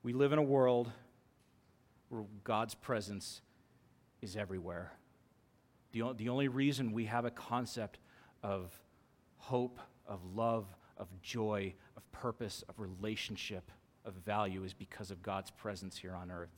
[0.02, 0.92] We live in a world
[2.10, 3.42] where God's presence
[4.22, 4.94] is everywhere.
[5.92, 8.00] The, the only reason we have a concept
[8.42, 8.74] of
[9.38, 10.66] hope, of love,
[10.98, 13.72] of joy, of purpose, of relationship,
[14.06, 16.56] of value is because of God's presence here on earth.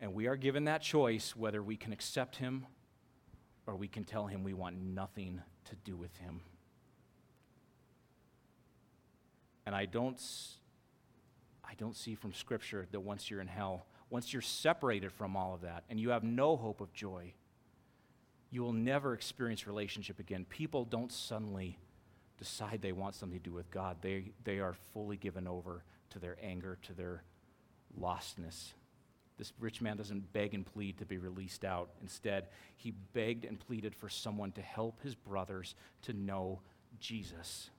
[0.00, 2.66] And we are given that choice whether we can accept Him
[3.66, 6.40] or we can tell him we want nothing to do with him.
[9.64, 10.20] And I don't,
[11.64, 15.54] I don't see from Scripture that once you're in hell, once you're separated from all
[15.54, 17.32] of that and you have no hope of joy,
[18.52, 20.44] you will never experience relationship again.
[20.44, 21.78] People don't suddenly
[22.38, 26.18] decide they want something to do with God, they, they are fully given over to
[26.18, 27.24] their anger, to their
[27.98, 28.74] lostness.
[29.38, 31.90] This rich man doesn't beg and plead to be released out.
[32.02, 36.60] Instead, he begged and pleaded for someone to help his brothers to know
[37.00, 37.70] Jesus.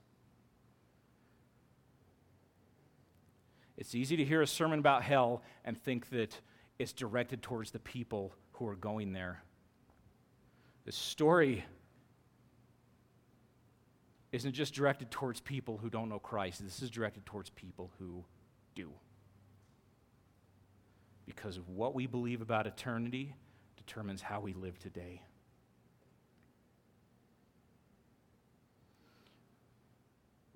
[3.76, 6.40] It's easy to hear a sermon about hell and think that
[6.78, 9.42] it's directed towards the people who are going there.
[10.84, 11.64] The story
[14.32, 18.24] isn't just directed towards people who don't know Christ, this is directed towards people who
[18.74, 18.90] do.
[21.24, 23.34] Because what we believe about eternity
[23.76, 25.22] determines how we live today.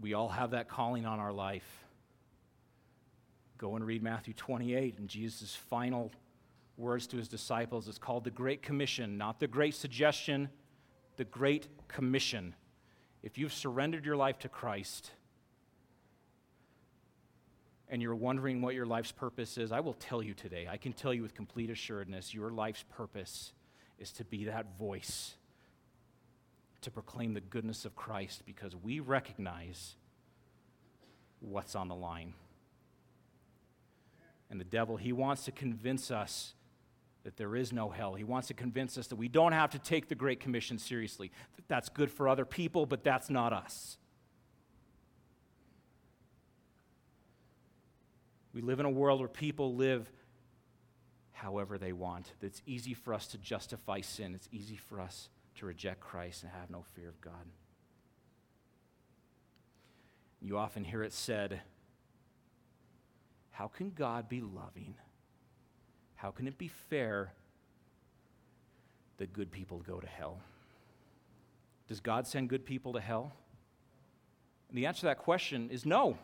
[0.01, 1.85] We all have that calling on our life.
[3.57, 6.13] Go and read Matthew 28 and Jesus' final
[6.79, 7.89] words to his disciples.
[7.89, 10.49] It's called the Great Commission, not the Great Suggestion,
[11.17, 12.55] the Great Commission.
[13.23, 15.11] If you've surrendered your life to Christ
[17.89, 20.69] and you're wondering what your life's purpose is, I will tell you today.
[20.71, 23.53] I can tell you with complete assuredness your life's purpose
[23.99, 25.35] is to be that voice
[26.81, 29.97] to proclaim the goodness of Christ because we recognize
[31.41, 32.35] what's on the line.
[34.51, 36.55] And the devil, he wants to convince us
[37.25, 38.15] that there is no hell.
[38.15, 41.31] He wants to convince us that we don't have to take the Great Commission seriously.
[41.57, 43.99] That that's good for other people, but that's not us.
[48.53, 50.11] We live in a world where people live
[51.33, 52.33] however they want.
[52.43, 54.35] It's easy for us to justify sin.
[54.35, 57.33] It's easy for us to reject Christ and have no fear of God.
[60.41, 61.61] You often hear it said,
[63.51, 64.95] How can God be loving?
[66.19, 67.33] How can it be fair
[69.19, 70.41] that good people go to hell?
[71.87, 73.33] Does God send good people to hell?
[74.69, 76.19] And the answer to that question is no.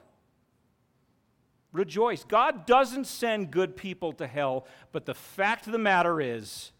[1.72, 2.24] Rejoice.
[2.24, 6.72] God doesn't send good people to hell, but the fact of the matter is,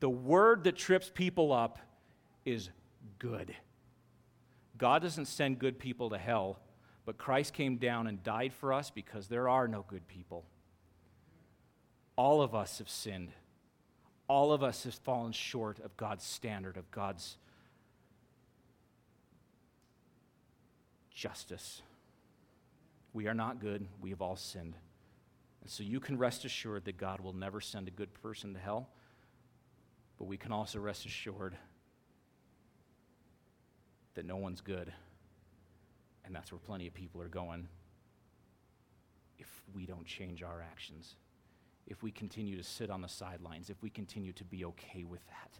[0.00, 1.78] the word that trips people up
[2.46, 2.70] is
[3.18, 3.54] good.
[4.78, 6.58] God doesn't send good people to hell,
[7.04, 10.44] but Christ came down and died for us because there are no good people.
[12.16, 13.32] All of us have sinned.
[14.28, 17.36] All of us have fallen short of God's standard, of God's
[21.14, 21.82] justice.
[23.12, 23.86] We are not good.
[24.00, 24.74] We have all sinned.
[25.60, 28.60] And so you can rest assured that God will never send a good person to
[28.60, 28.88] hell.
[30.18, 31.56] But we can also rest assured
[34.14, 34.92] that no one's good.
[36.24, 37.68] And that's where plenty of people are going
[39.38, 41.16] if we don't change our actions,
[41.86, 45.20] if we continue to sit on the sidelines, if we continue to be okay with
[45.28, 45.58] that.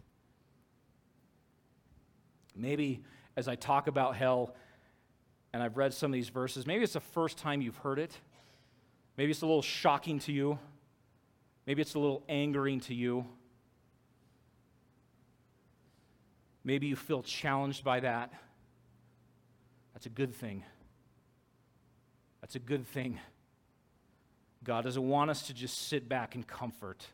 [2.55, 3.03] Maybe
[3.35, 4.55] as I talk about hell,
[5.53, 8.11] and I've read some of these verses, maybe it's the first time you've heard it.
[9.17, 10.57] Maybe it's a little shocking to you.
[11.67, 13.25] Maybe it's a little angering to you.
[16.63, 18.31] Maybe you feel challenged by that.
[19.93, 20.63] That's a good thing.
[22.41, 23.19] That's a good thing.
[24.63, 27.05] God doesn't want us to just sit back and comfort.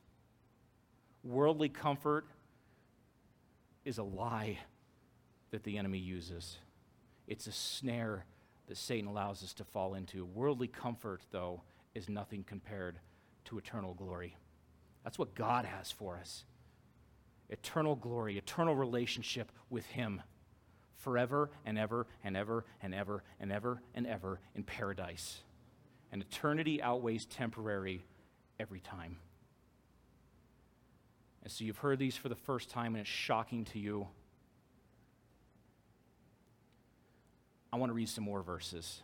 [1.24, 2.26] Worldly comfort
[3.86, 4.60] is a lie
[5.52, 6.58] that the enemy uses,
[7.28, 8.26] it's a snare
[8.68, 10.26] that Satan allows us to fall into.
[10.26, 11.64] Worldly comfort, though,
[11.96, 13.00] is nothing compared
[13.46, 14.36] to eternal glory.
[15.04, 16.46] That's what God has for us
[17.50, 20.22] eternal glory, eternal relationship with Him
[20.98, 25.40] forever and ever and ever and ever and ever and ever in paradise.
[26.12, 28.04] And eternity outweighs temporary
[28.60, 29.18] every time.
[31.44, 34.08] And so you've heard these for the first time and it's shocking to you.
[37.72, 39.02] I want to read some more verses.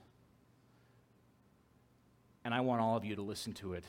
[2.43, 3.83] And I want all of you to listen to it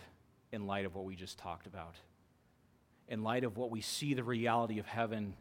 [0.52, 1.96] in light of what we just talked about
[3.08, 5.34] in light of what we see the reality of heaven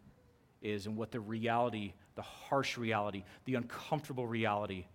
[0.61, 4.85] is and what the reality, the harsh reality, the uncomfortable reality,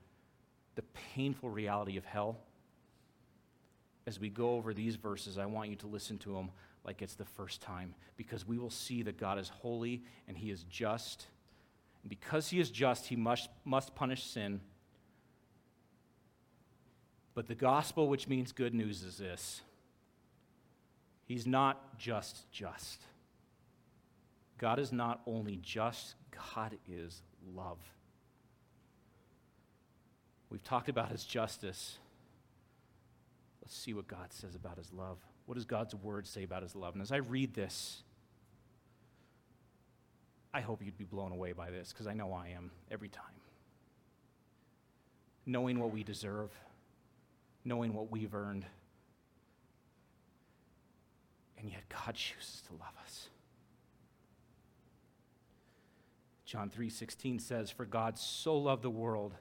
[0.74, 0.82] the
[1.14, 2.38] painful reality of hell.
[4.06, 6.50] As we go over these verses, I want you to listen to them
[6.84, 10.50] like it's the first time because we will see that God is holy and He
[10.50, 11.26] is just.
[12.02, 14.60] And because He is just, He must, must punish sin.
[17.34, 19.62] But the gospel, which means good news, is this
[21.26, 23.02] He's not just just.
[24.58, 26.16] God is not only just,
[26.52, 27.22] God is
[27.54, 27.78] love.
[30.50, 31.98] We've talked about his justice.
[33.72, 35.18] See what God says about his love.
[35.46, 36.94] What does God's word say about his love?
[36.94, 38.02] And as I read this,
[40.52, 43.24] I hope you'd be blown away by this because I know I am every time.
[45.46, 46.50] Knowing what we deserve,
[47.64, 48.66] knowing what we've earned
[51.56, 53.28] and yet God chooses to love us.
[56.44, 59.36] John 3:16 says, "For God so loved the world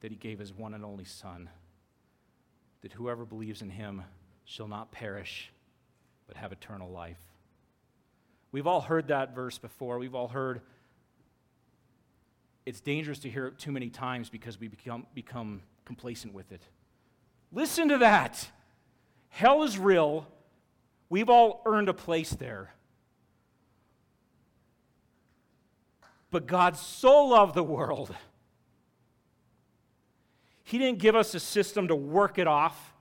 [0.00, 1.50] that he gave his one and only son,
[2.82, 4.02] that whoever believes in him
[4.44, 5.50] shall not perish,
[6.26, 7.20] but have eternal life.
[8.50, 9.98] We've all heard that verse before.
[9.98, 10.60] We've all heard
[12.64, 16.62] it's dangerous to hear it too many times because we become, become complacent with it.
[17.50, 18.48] Listen to that.
[19.30, 20.26] Hell is real.
[21.08, 22.72] We've all earned a place there.
[26.30, 28.14] But God so loved the world.
[30.72, 32.94] He didn't give us a system to work it off.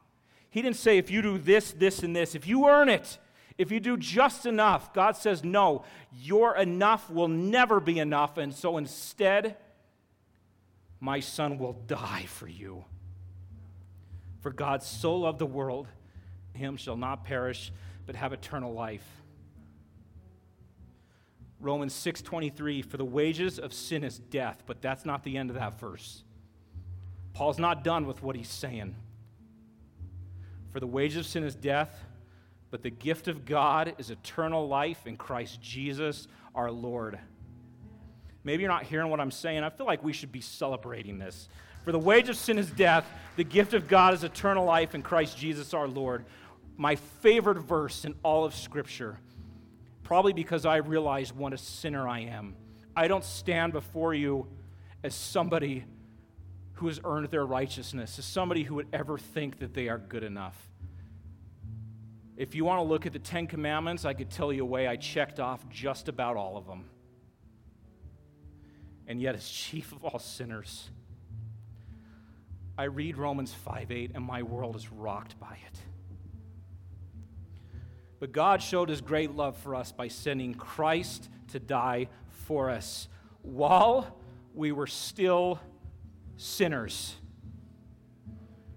[0.49, 3.17] He didn't say, if you do this, this, and this, if you earn it,
[3.57, 8.37] if you do just enough, God says, no, your enough will never be enough.
[8.37, 9.55] And so instead,
[10.99, 12.83] my son will die for you.
[14.41, 15.87] For God so loved the world,
[16.51, 17.71] him shall not perish,
[18.05, 19.23] but have eternal life.
[21.61, 25.55] Romans 6:23 for the wages of sin is death, but that's not the end of
[25.55, 26.25] that verse.
[27.33, 28.95] Paul's not done with what he's saying.
[30.71, 32.05] For the wages of sin is death,
[32.69, 37.19] but the gift of God is eternal life in Christ Jesus our Lord.
[38.43, 39.63] Maybe you're not hearing what I'm saying.
[39.63, 41.47] I feel like we should be celebrating this.
[41.83, 43.05] For the wage of sin is death,
[43.35, 46.25] the gift of God is eternal life in Christ Jesus our Lord.
[46.77, 49.17] My favorite verse in all of Scripture,
[50.03, 52.55] probably because I realize what a sinner I am.
[52.95, 54.47] I don't stand before you
[55.03, 55.85] as somebody
[56.81, 60.23] who has earned their righteousness, as somebody who would ever think that they are good
[60.23, 60.57] enough.
[62.35, 64.87] If you want to look at the Ten Commandments, I could tell you a way
[64.87, 66.85] I checked off just about all of them.
[69.05, 70.89] And yet, as chief of all sinners,
[72.79, 75.79] I read Romans 5 8, and my world is rocked by it.
[78.19, 82.07] But God showed his great love for us by sending Christ to die
[82.47, 83.07] for us
[83.43, 84.17] while
[84.55, 85.59] we were still
[86.41, 87.15] sinners.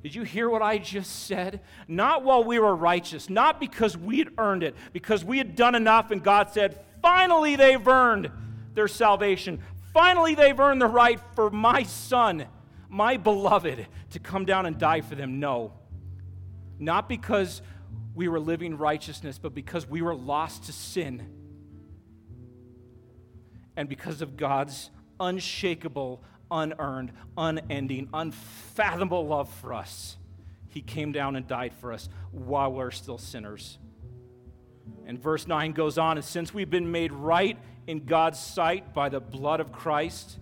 [0.02, 1.60] Did you hear what I just said?
[1.88, 6.10] Not while we were righteous, not because we'd earned it, because we had done enough
[6.10, 8.30] and God said, finally they've earned
[8.74, 9.60] their salvation.
[9.94, 12.44] Finally they've earned the right for my son,
[12.90, 15.40] my beloved, to come down and die for them.
[15.40, 15.72] No.
[16.78, 17.62] Not because
[18.14, 21.26] we were living righteousness, but because we were lost to sin.
[23.74, 26.22] And because of God's unshakable,
[26.54, 30.16] unearned, unending, unfathomable love for us.
[30.68, 33.78] He came down and died for us while we're still sinners.
[35.06, 39.08] And verse 9 goes on, and since we've been made right in God's sight by
[39.08, 40.38] the blood of Christ,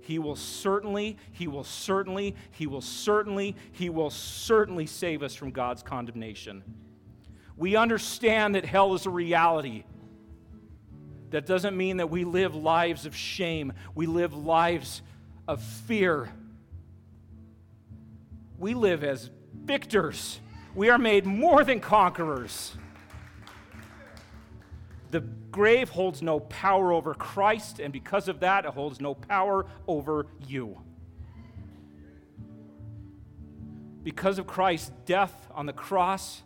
[0.00, 5.50] he will certainly, he will certainly, he will certainly, he will certainly save us from
[5.50, 6.62] God's condemnation.
[7.56, 9.84] We understand that hell is a reality.
[11.30, 13.72] That doesn't mean that we live lives of shame.
[13.94, 15.02] We live lives
[15.48, 16.30] of fear.
[18.58, 20.40] We live as victors.
[20.74, 22.76] We are made more than conquerors.
[25.10, 29.66] The grave holds no power over Christ, and because of that, it holds no power
[29.86, 30.78] over you.
[34.02, 36.42] Because of Christ's death on the cross,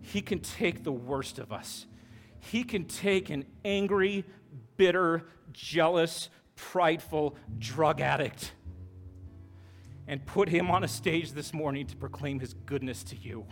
[0.00, 1.86] He can take the worst of us.
[2.38, 4.24] He can take an angry,
[4.76, 6.30] bitter, jealous,
[6.60, 8.52] prideful drug addict
[10.06, 13.46] and put him on a stage this morning to proclaim his goodness to you.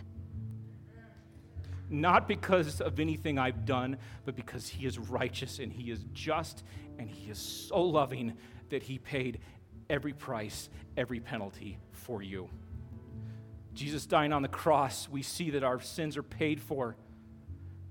[1.89, 6.63] Not because of anything I've done, but because he is righteous and he is just
[6.99, 8.33] and he is so loving
[8.69, 9.39] that he paid
[9.89, 12.47] every price, every penalty for you.
[13.73, 16.95] Jesus dying on the cross, we see that our sins are paid for,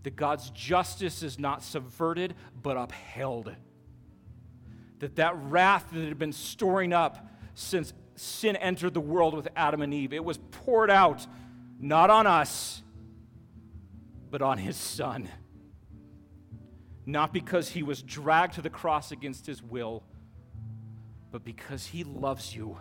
[0.05, 3.53] that God's justice is not subverted, but upheld
[5.01, 9.83] that that wrath that had been storing up since sin entered the world with Adam
[9.83, 11.27] and Eve, it was poured out
[11.81, 12.83] not on us,
[14.31, 15.29] but on his son.
[17.07, 20.03] Not because he was dragged to the cross against his will,
[21.31, 22.79] but because he loves you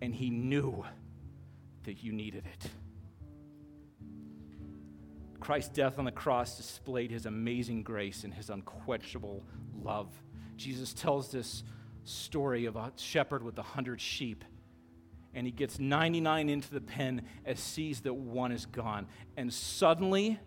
[0.00, 0.84] and he knew
[1.84, 2.70] that you needed it.
[5.40, 9.44] Christ's death on the cross displayed his amazing grace and his unquenchable
[9.82, 10.08] love.
[10.56, 11.62] Jesus tells this
[12.04, 14.44] story of a shepherd with a hundred sheep.
[15.34, 19.06] And he gets 99 into the pen and sees that one is gone.
[19.36, 20.40] And suddenly,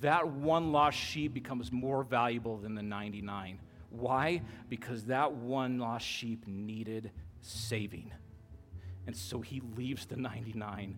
[0.00, 3.60] that one lost sheep becomes more valuable than the 99.
[3.90, 4.42] Why?
[4.68, 8.12] Because that one lost sheep needed saving.
[9.06, 10.96] And so he leaves the 99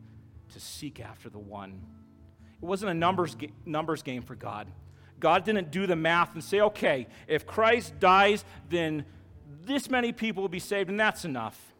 [0.52, 1.80] to seek after the one.
[2.60, 4.66] It wasn't a numbers, numbers game for God.
[5.20, 9.04] God didn't do the math and say, okay, if Christ dies, then
[9.62, 11.74] this many people will be saved, and that's enough.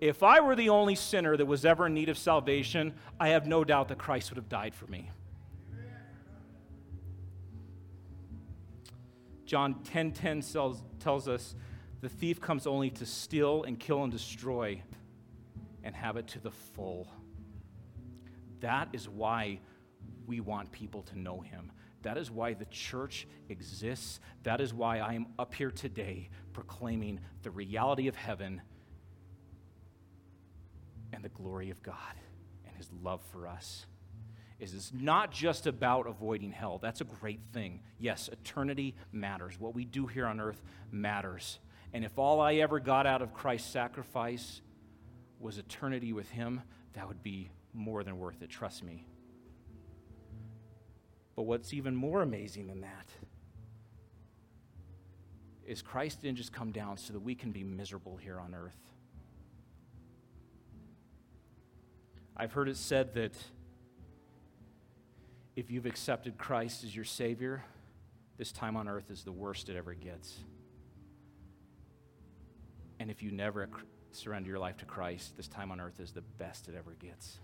[0.00, 3.46] If I were the only sinner that was ever in need of salvation, I have
[3.46, 5.10] no doubt that Christ would have died for me.
[9.46, 11.54] John 10:10 10, 10 tells, tells us
[12.00, 14.82] the thief comes only to steal and kill and destroy
[15.82, 17.08] and have it to the full.
[18.60, 19.60] That is why
[20.26, 21.72] we want people to know him.
[22.02, 24.20] That is why the church exists.
[24.44, 28.62] That is why I am up here today proclaiming the reality of heaven
[31.12, 31.96] and the glory of God
[32.66, 33.86] and his love for us.
[34.58, 36.78] Is it's not just about avoiding hell.
[36.80, 37.80] That's a great thing.
[37.98, 39.60] Yes, eternity matters.
[39.60, 41.58] What we do here on earth matters.
[41.92, 44.62] And if all I ever got out of Christ's sacrifice
[45.40, 46.62] was eternity with him,
[46.94, 49.06] that would be more than worth it, trust me.
[51.36, 53.06] But what's even more amazing than that
[55.66, 58.78] is Christ didn't just come down so that we can be miserable here on earth.
[62.36, 63.32] I've heard it said that
[65.56, 67.64] if you've accepted Christ as your Savior,
[68.38, 70.38] this time on earth is the worst it ever gets.
[73.00, 73.68] And if you never
[74.12, 77.38] surrender your life to Christ, this time on earth is the best it ever gets.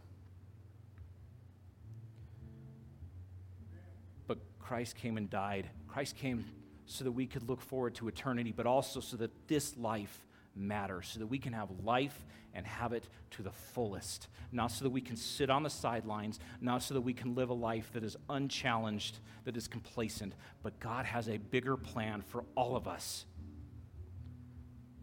[4.62, 5.68] Christ came and died.
[5.88, 6.44] Christ came
[6.86, 11.08] so that we could look forward to eternity, but also so that this life matters,
[11.12, 14.28] so that we can have life and have it to the fullest.
[14.50, 17.50] Not so that we can sit on the sidelines, not so that we can live
[17.50, 22.44] a life that is unchallenged, that is complacent, but God has a bigger plan for
[22.54, 23.24] all of us.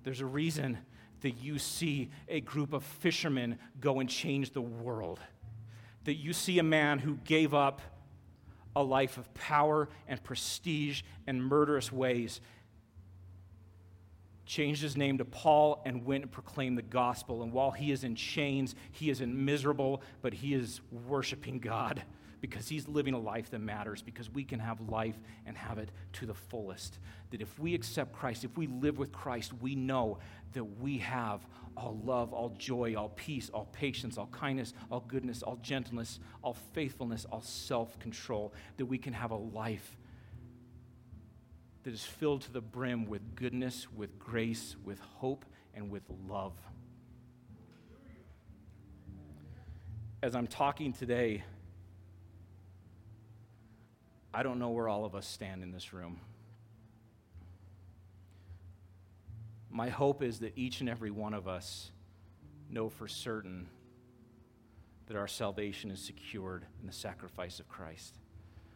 [0.03, 0.77] There's a reason
[1.21, 5.19] that you see a group of fishermen go and change the world,
[6.05, 7.81] that you see a man who gave up
[8.75, 12.41] a life of power and prestige and murderous ways
[14.45, 17.43] changed his name to Paul and went and proclaimed the gospel.
[17.43, 22.03] And while he is in chains, he isn't miserable, but he is worshiping God
[22.41, 25.91] because he's living a life that matters, because we can have life and have it
[26.13, 26.99] to the fullest.
[27.31, 30.19] That if we accept Christ, if we live with Christ, we know
[30.53, 35.43] that we have all love, all joy, all peace, all patience, all kindness, all goodness,
[35.43, 39.97] all gentleness, all faithfulness, all self control, that we can have a life
[41.83, 46.53] that is filled to the brim with goodness, with grace, with hope, and with love.
[50.21, 51.43] As I'm talking today,
[54.33, 56.19] I don't know where all of us stand in this room.
[59.71, 61.91] My hope is that each and every one of us
[62.69, 63.67] know for certain
[65.07, 68.19] that our salvation is secured in the sacrifice of Christ.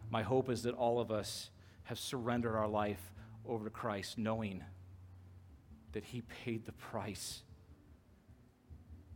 [0.10, 1.51] My hope is that all of us
[1.84, 3.14] have surrendered our life
[3.47, 4.64] over to Christ, knowing
[5.91, 7.43] that He paid the price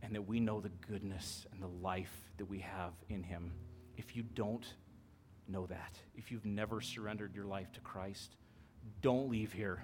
[0.02, 3.52] and that we know the goodness and the life that we have in Him.
[3.96, 4.66] If you don't
[5.48, 8.36] know that, if you've never surrendered your life to Christ,
[9.00, 9.82] don't leave here.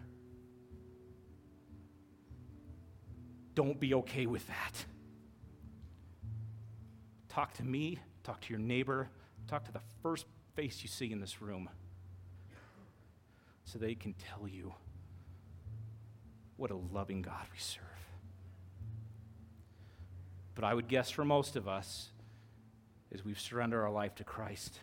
[3.54, 4.84] Don't be okay with that.
[7.28, 9.08] Talk to me, talk to your neighbor,
[9.46, 11.68] talk to the first face you see in this room
[13.64, 14.72] so they can tell you
[16.56, 17.82] what a loving God we serve.
[20.54, 22.10] But I would guess for most of us,
[23.12, 24.78] as we've surrendered our life to Christ,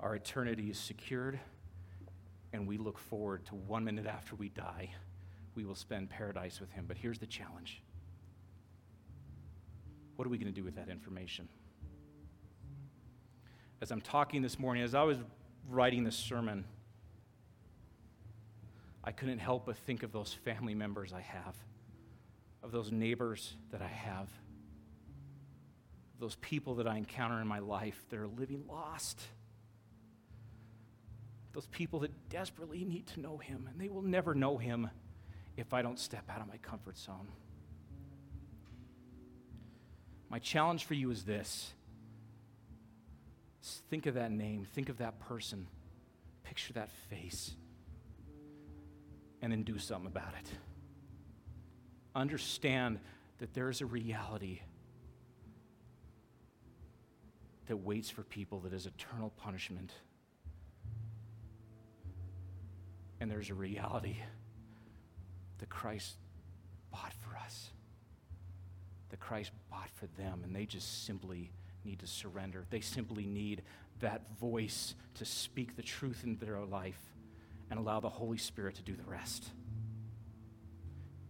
[0.00, 1.38] our eternity is secured,
[2.52, 4.90] and we look forward to one minute after we die,
[5.54, 6.84] we will spend paradise with Him.
[6.86, 7.82] But here's the challenge
[10.16, 11.48] what are we going to do with that information?
[13.80, 15.18] As I'm talking this morning, as I was
[15.68, 16.64] writing this sermon,
[19.04, 21.54] I couldn't help but think of those family members I have,
[22.64, 24.28] of those neighbors that I have,
[26.18, 29.20] those people that I encounter in my life that are living lost.
[31.52, 34.90] Those people that desperately need to know Him, and they will never know Him
[35.56, 37.28] if I don't step out of my comfort zone.
[40.30, 41.72] My challenge for you is this
[43.90, 45.66] Think of that name, think of that person,
[46.44, 47.52] picture that face,
[49.42, 50.50] and then do something about it.
[52.14, 52.98] Understand
[53.38, 54.60] that there's a reality
[57.66, 59.92] that waits for people that is eternal punishment.
[63.20, 64.16] And there's a reality
[65.58, 66.16] that Christ
[66.92, 67.70] bought for us,
[69.10, 71.50] that Christ bought for them, and they just simply
[71.84, 72.64] need to surrender.
[72.70, 73.62] They simply need
[74.00, 77.00] that voice to speak the truth into their life
[77.70, 79.50] and allow the Holy Spirit to do the rest.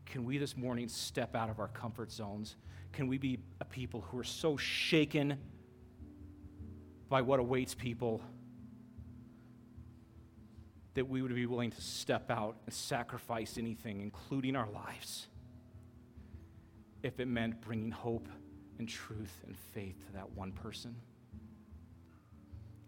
[0.08, 2.56] can we this morning step out of our comfort zones?
[2.92, 5.38] Can we be a people who are so shaken
[7.08, 8.22] by what awaits people
[10.98, 15.28] that we would be willing to step out and sacrifice anything, including our lives,
[17.04, 18.28] if it meant bringing hope
[18.80, 20.96] and truth and faith to that one person?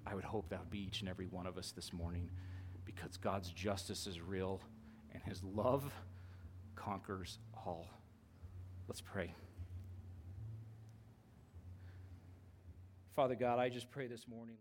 [0.05, 2.29] I would hope that would be each and every one of us this morning
[2.85, 4.61] because God's justice is real
[5.15, 5.85] and his love
[6.75, 7.87] conquers all.
[8.89, 9.33] Let's pray.
[13.15, 14.57] Father God, I just pray this morning.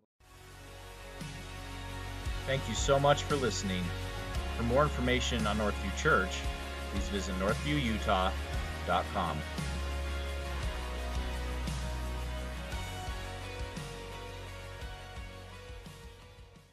[2.49, 3.83] Thank you so much for listening.
[4.57, 6.39] For more information on Northview Church,
[6.91, 9.37] please visit northviewutah.com.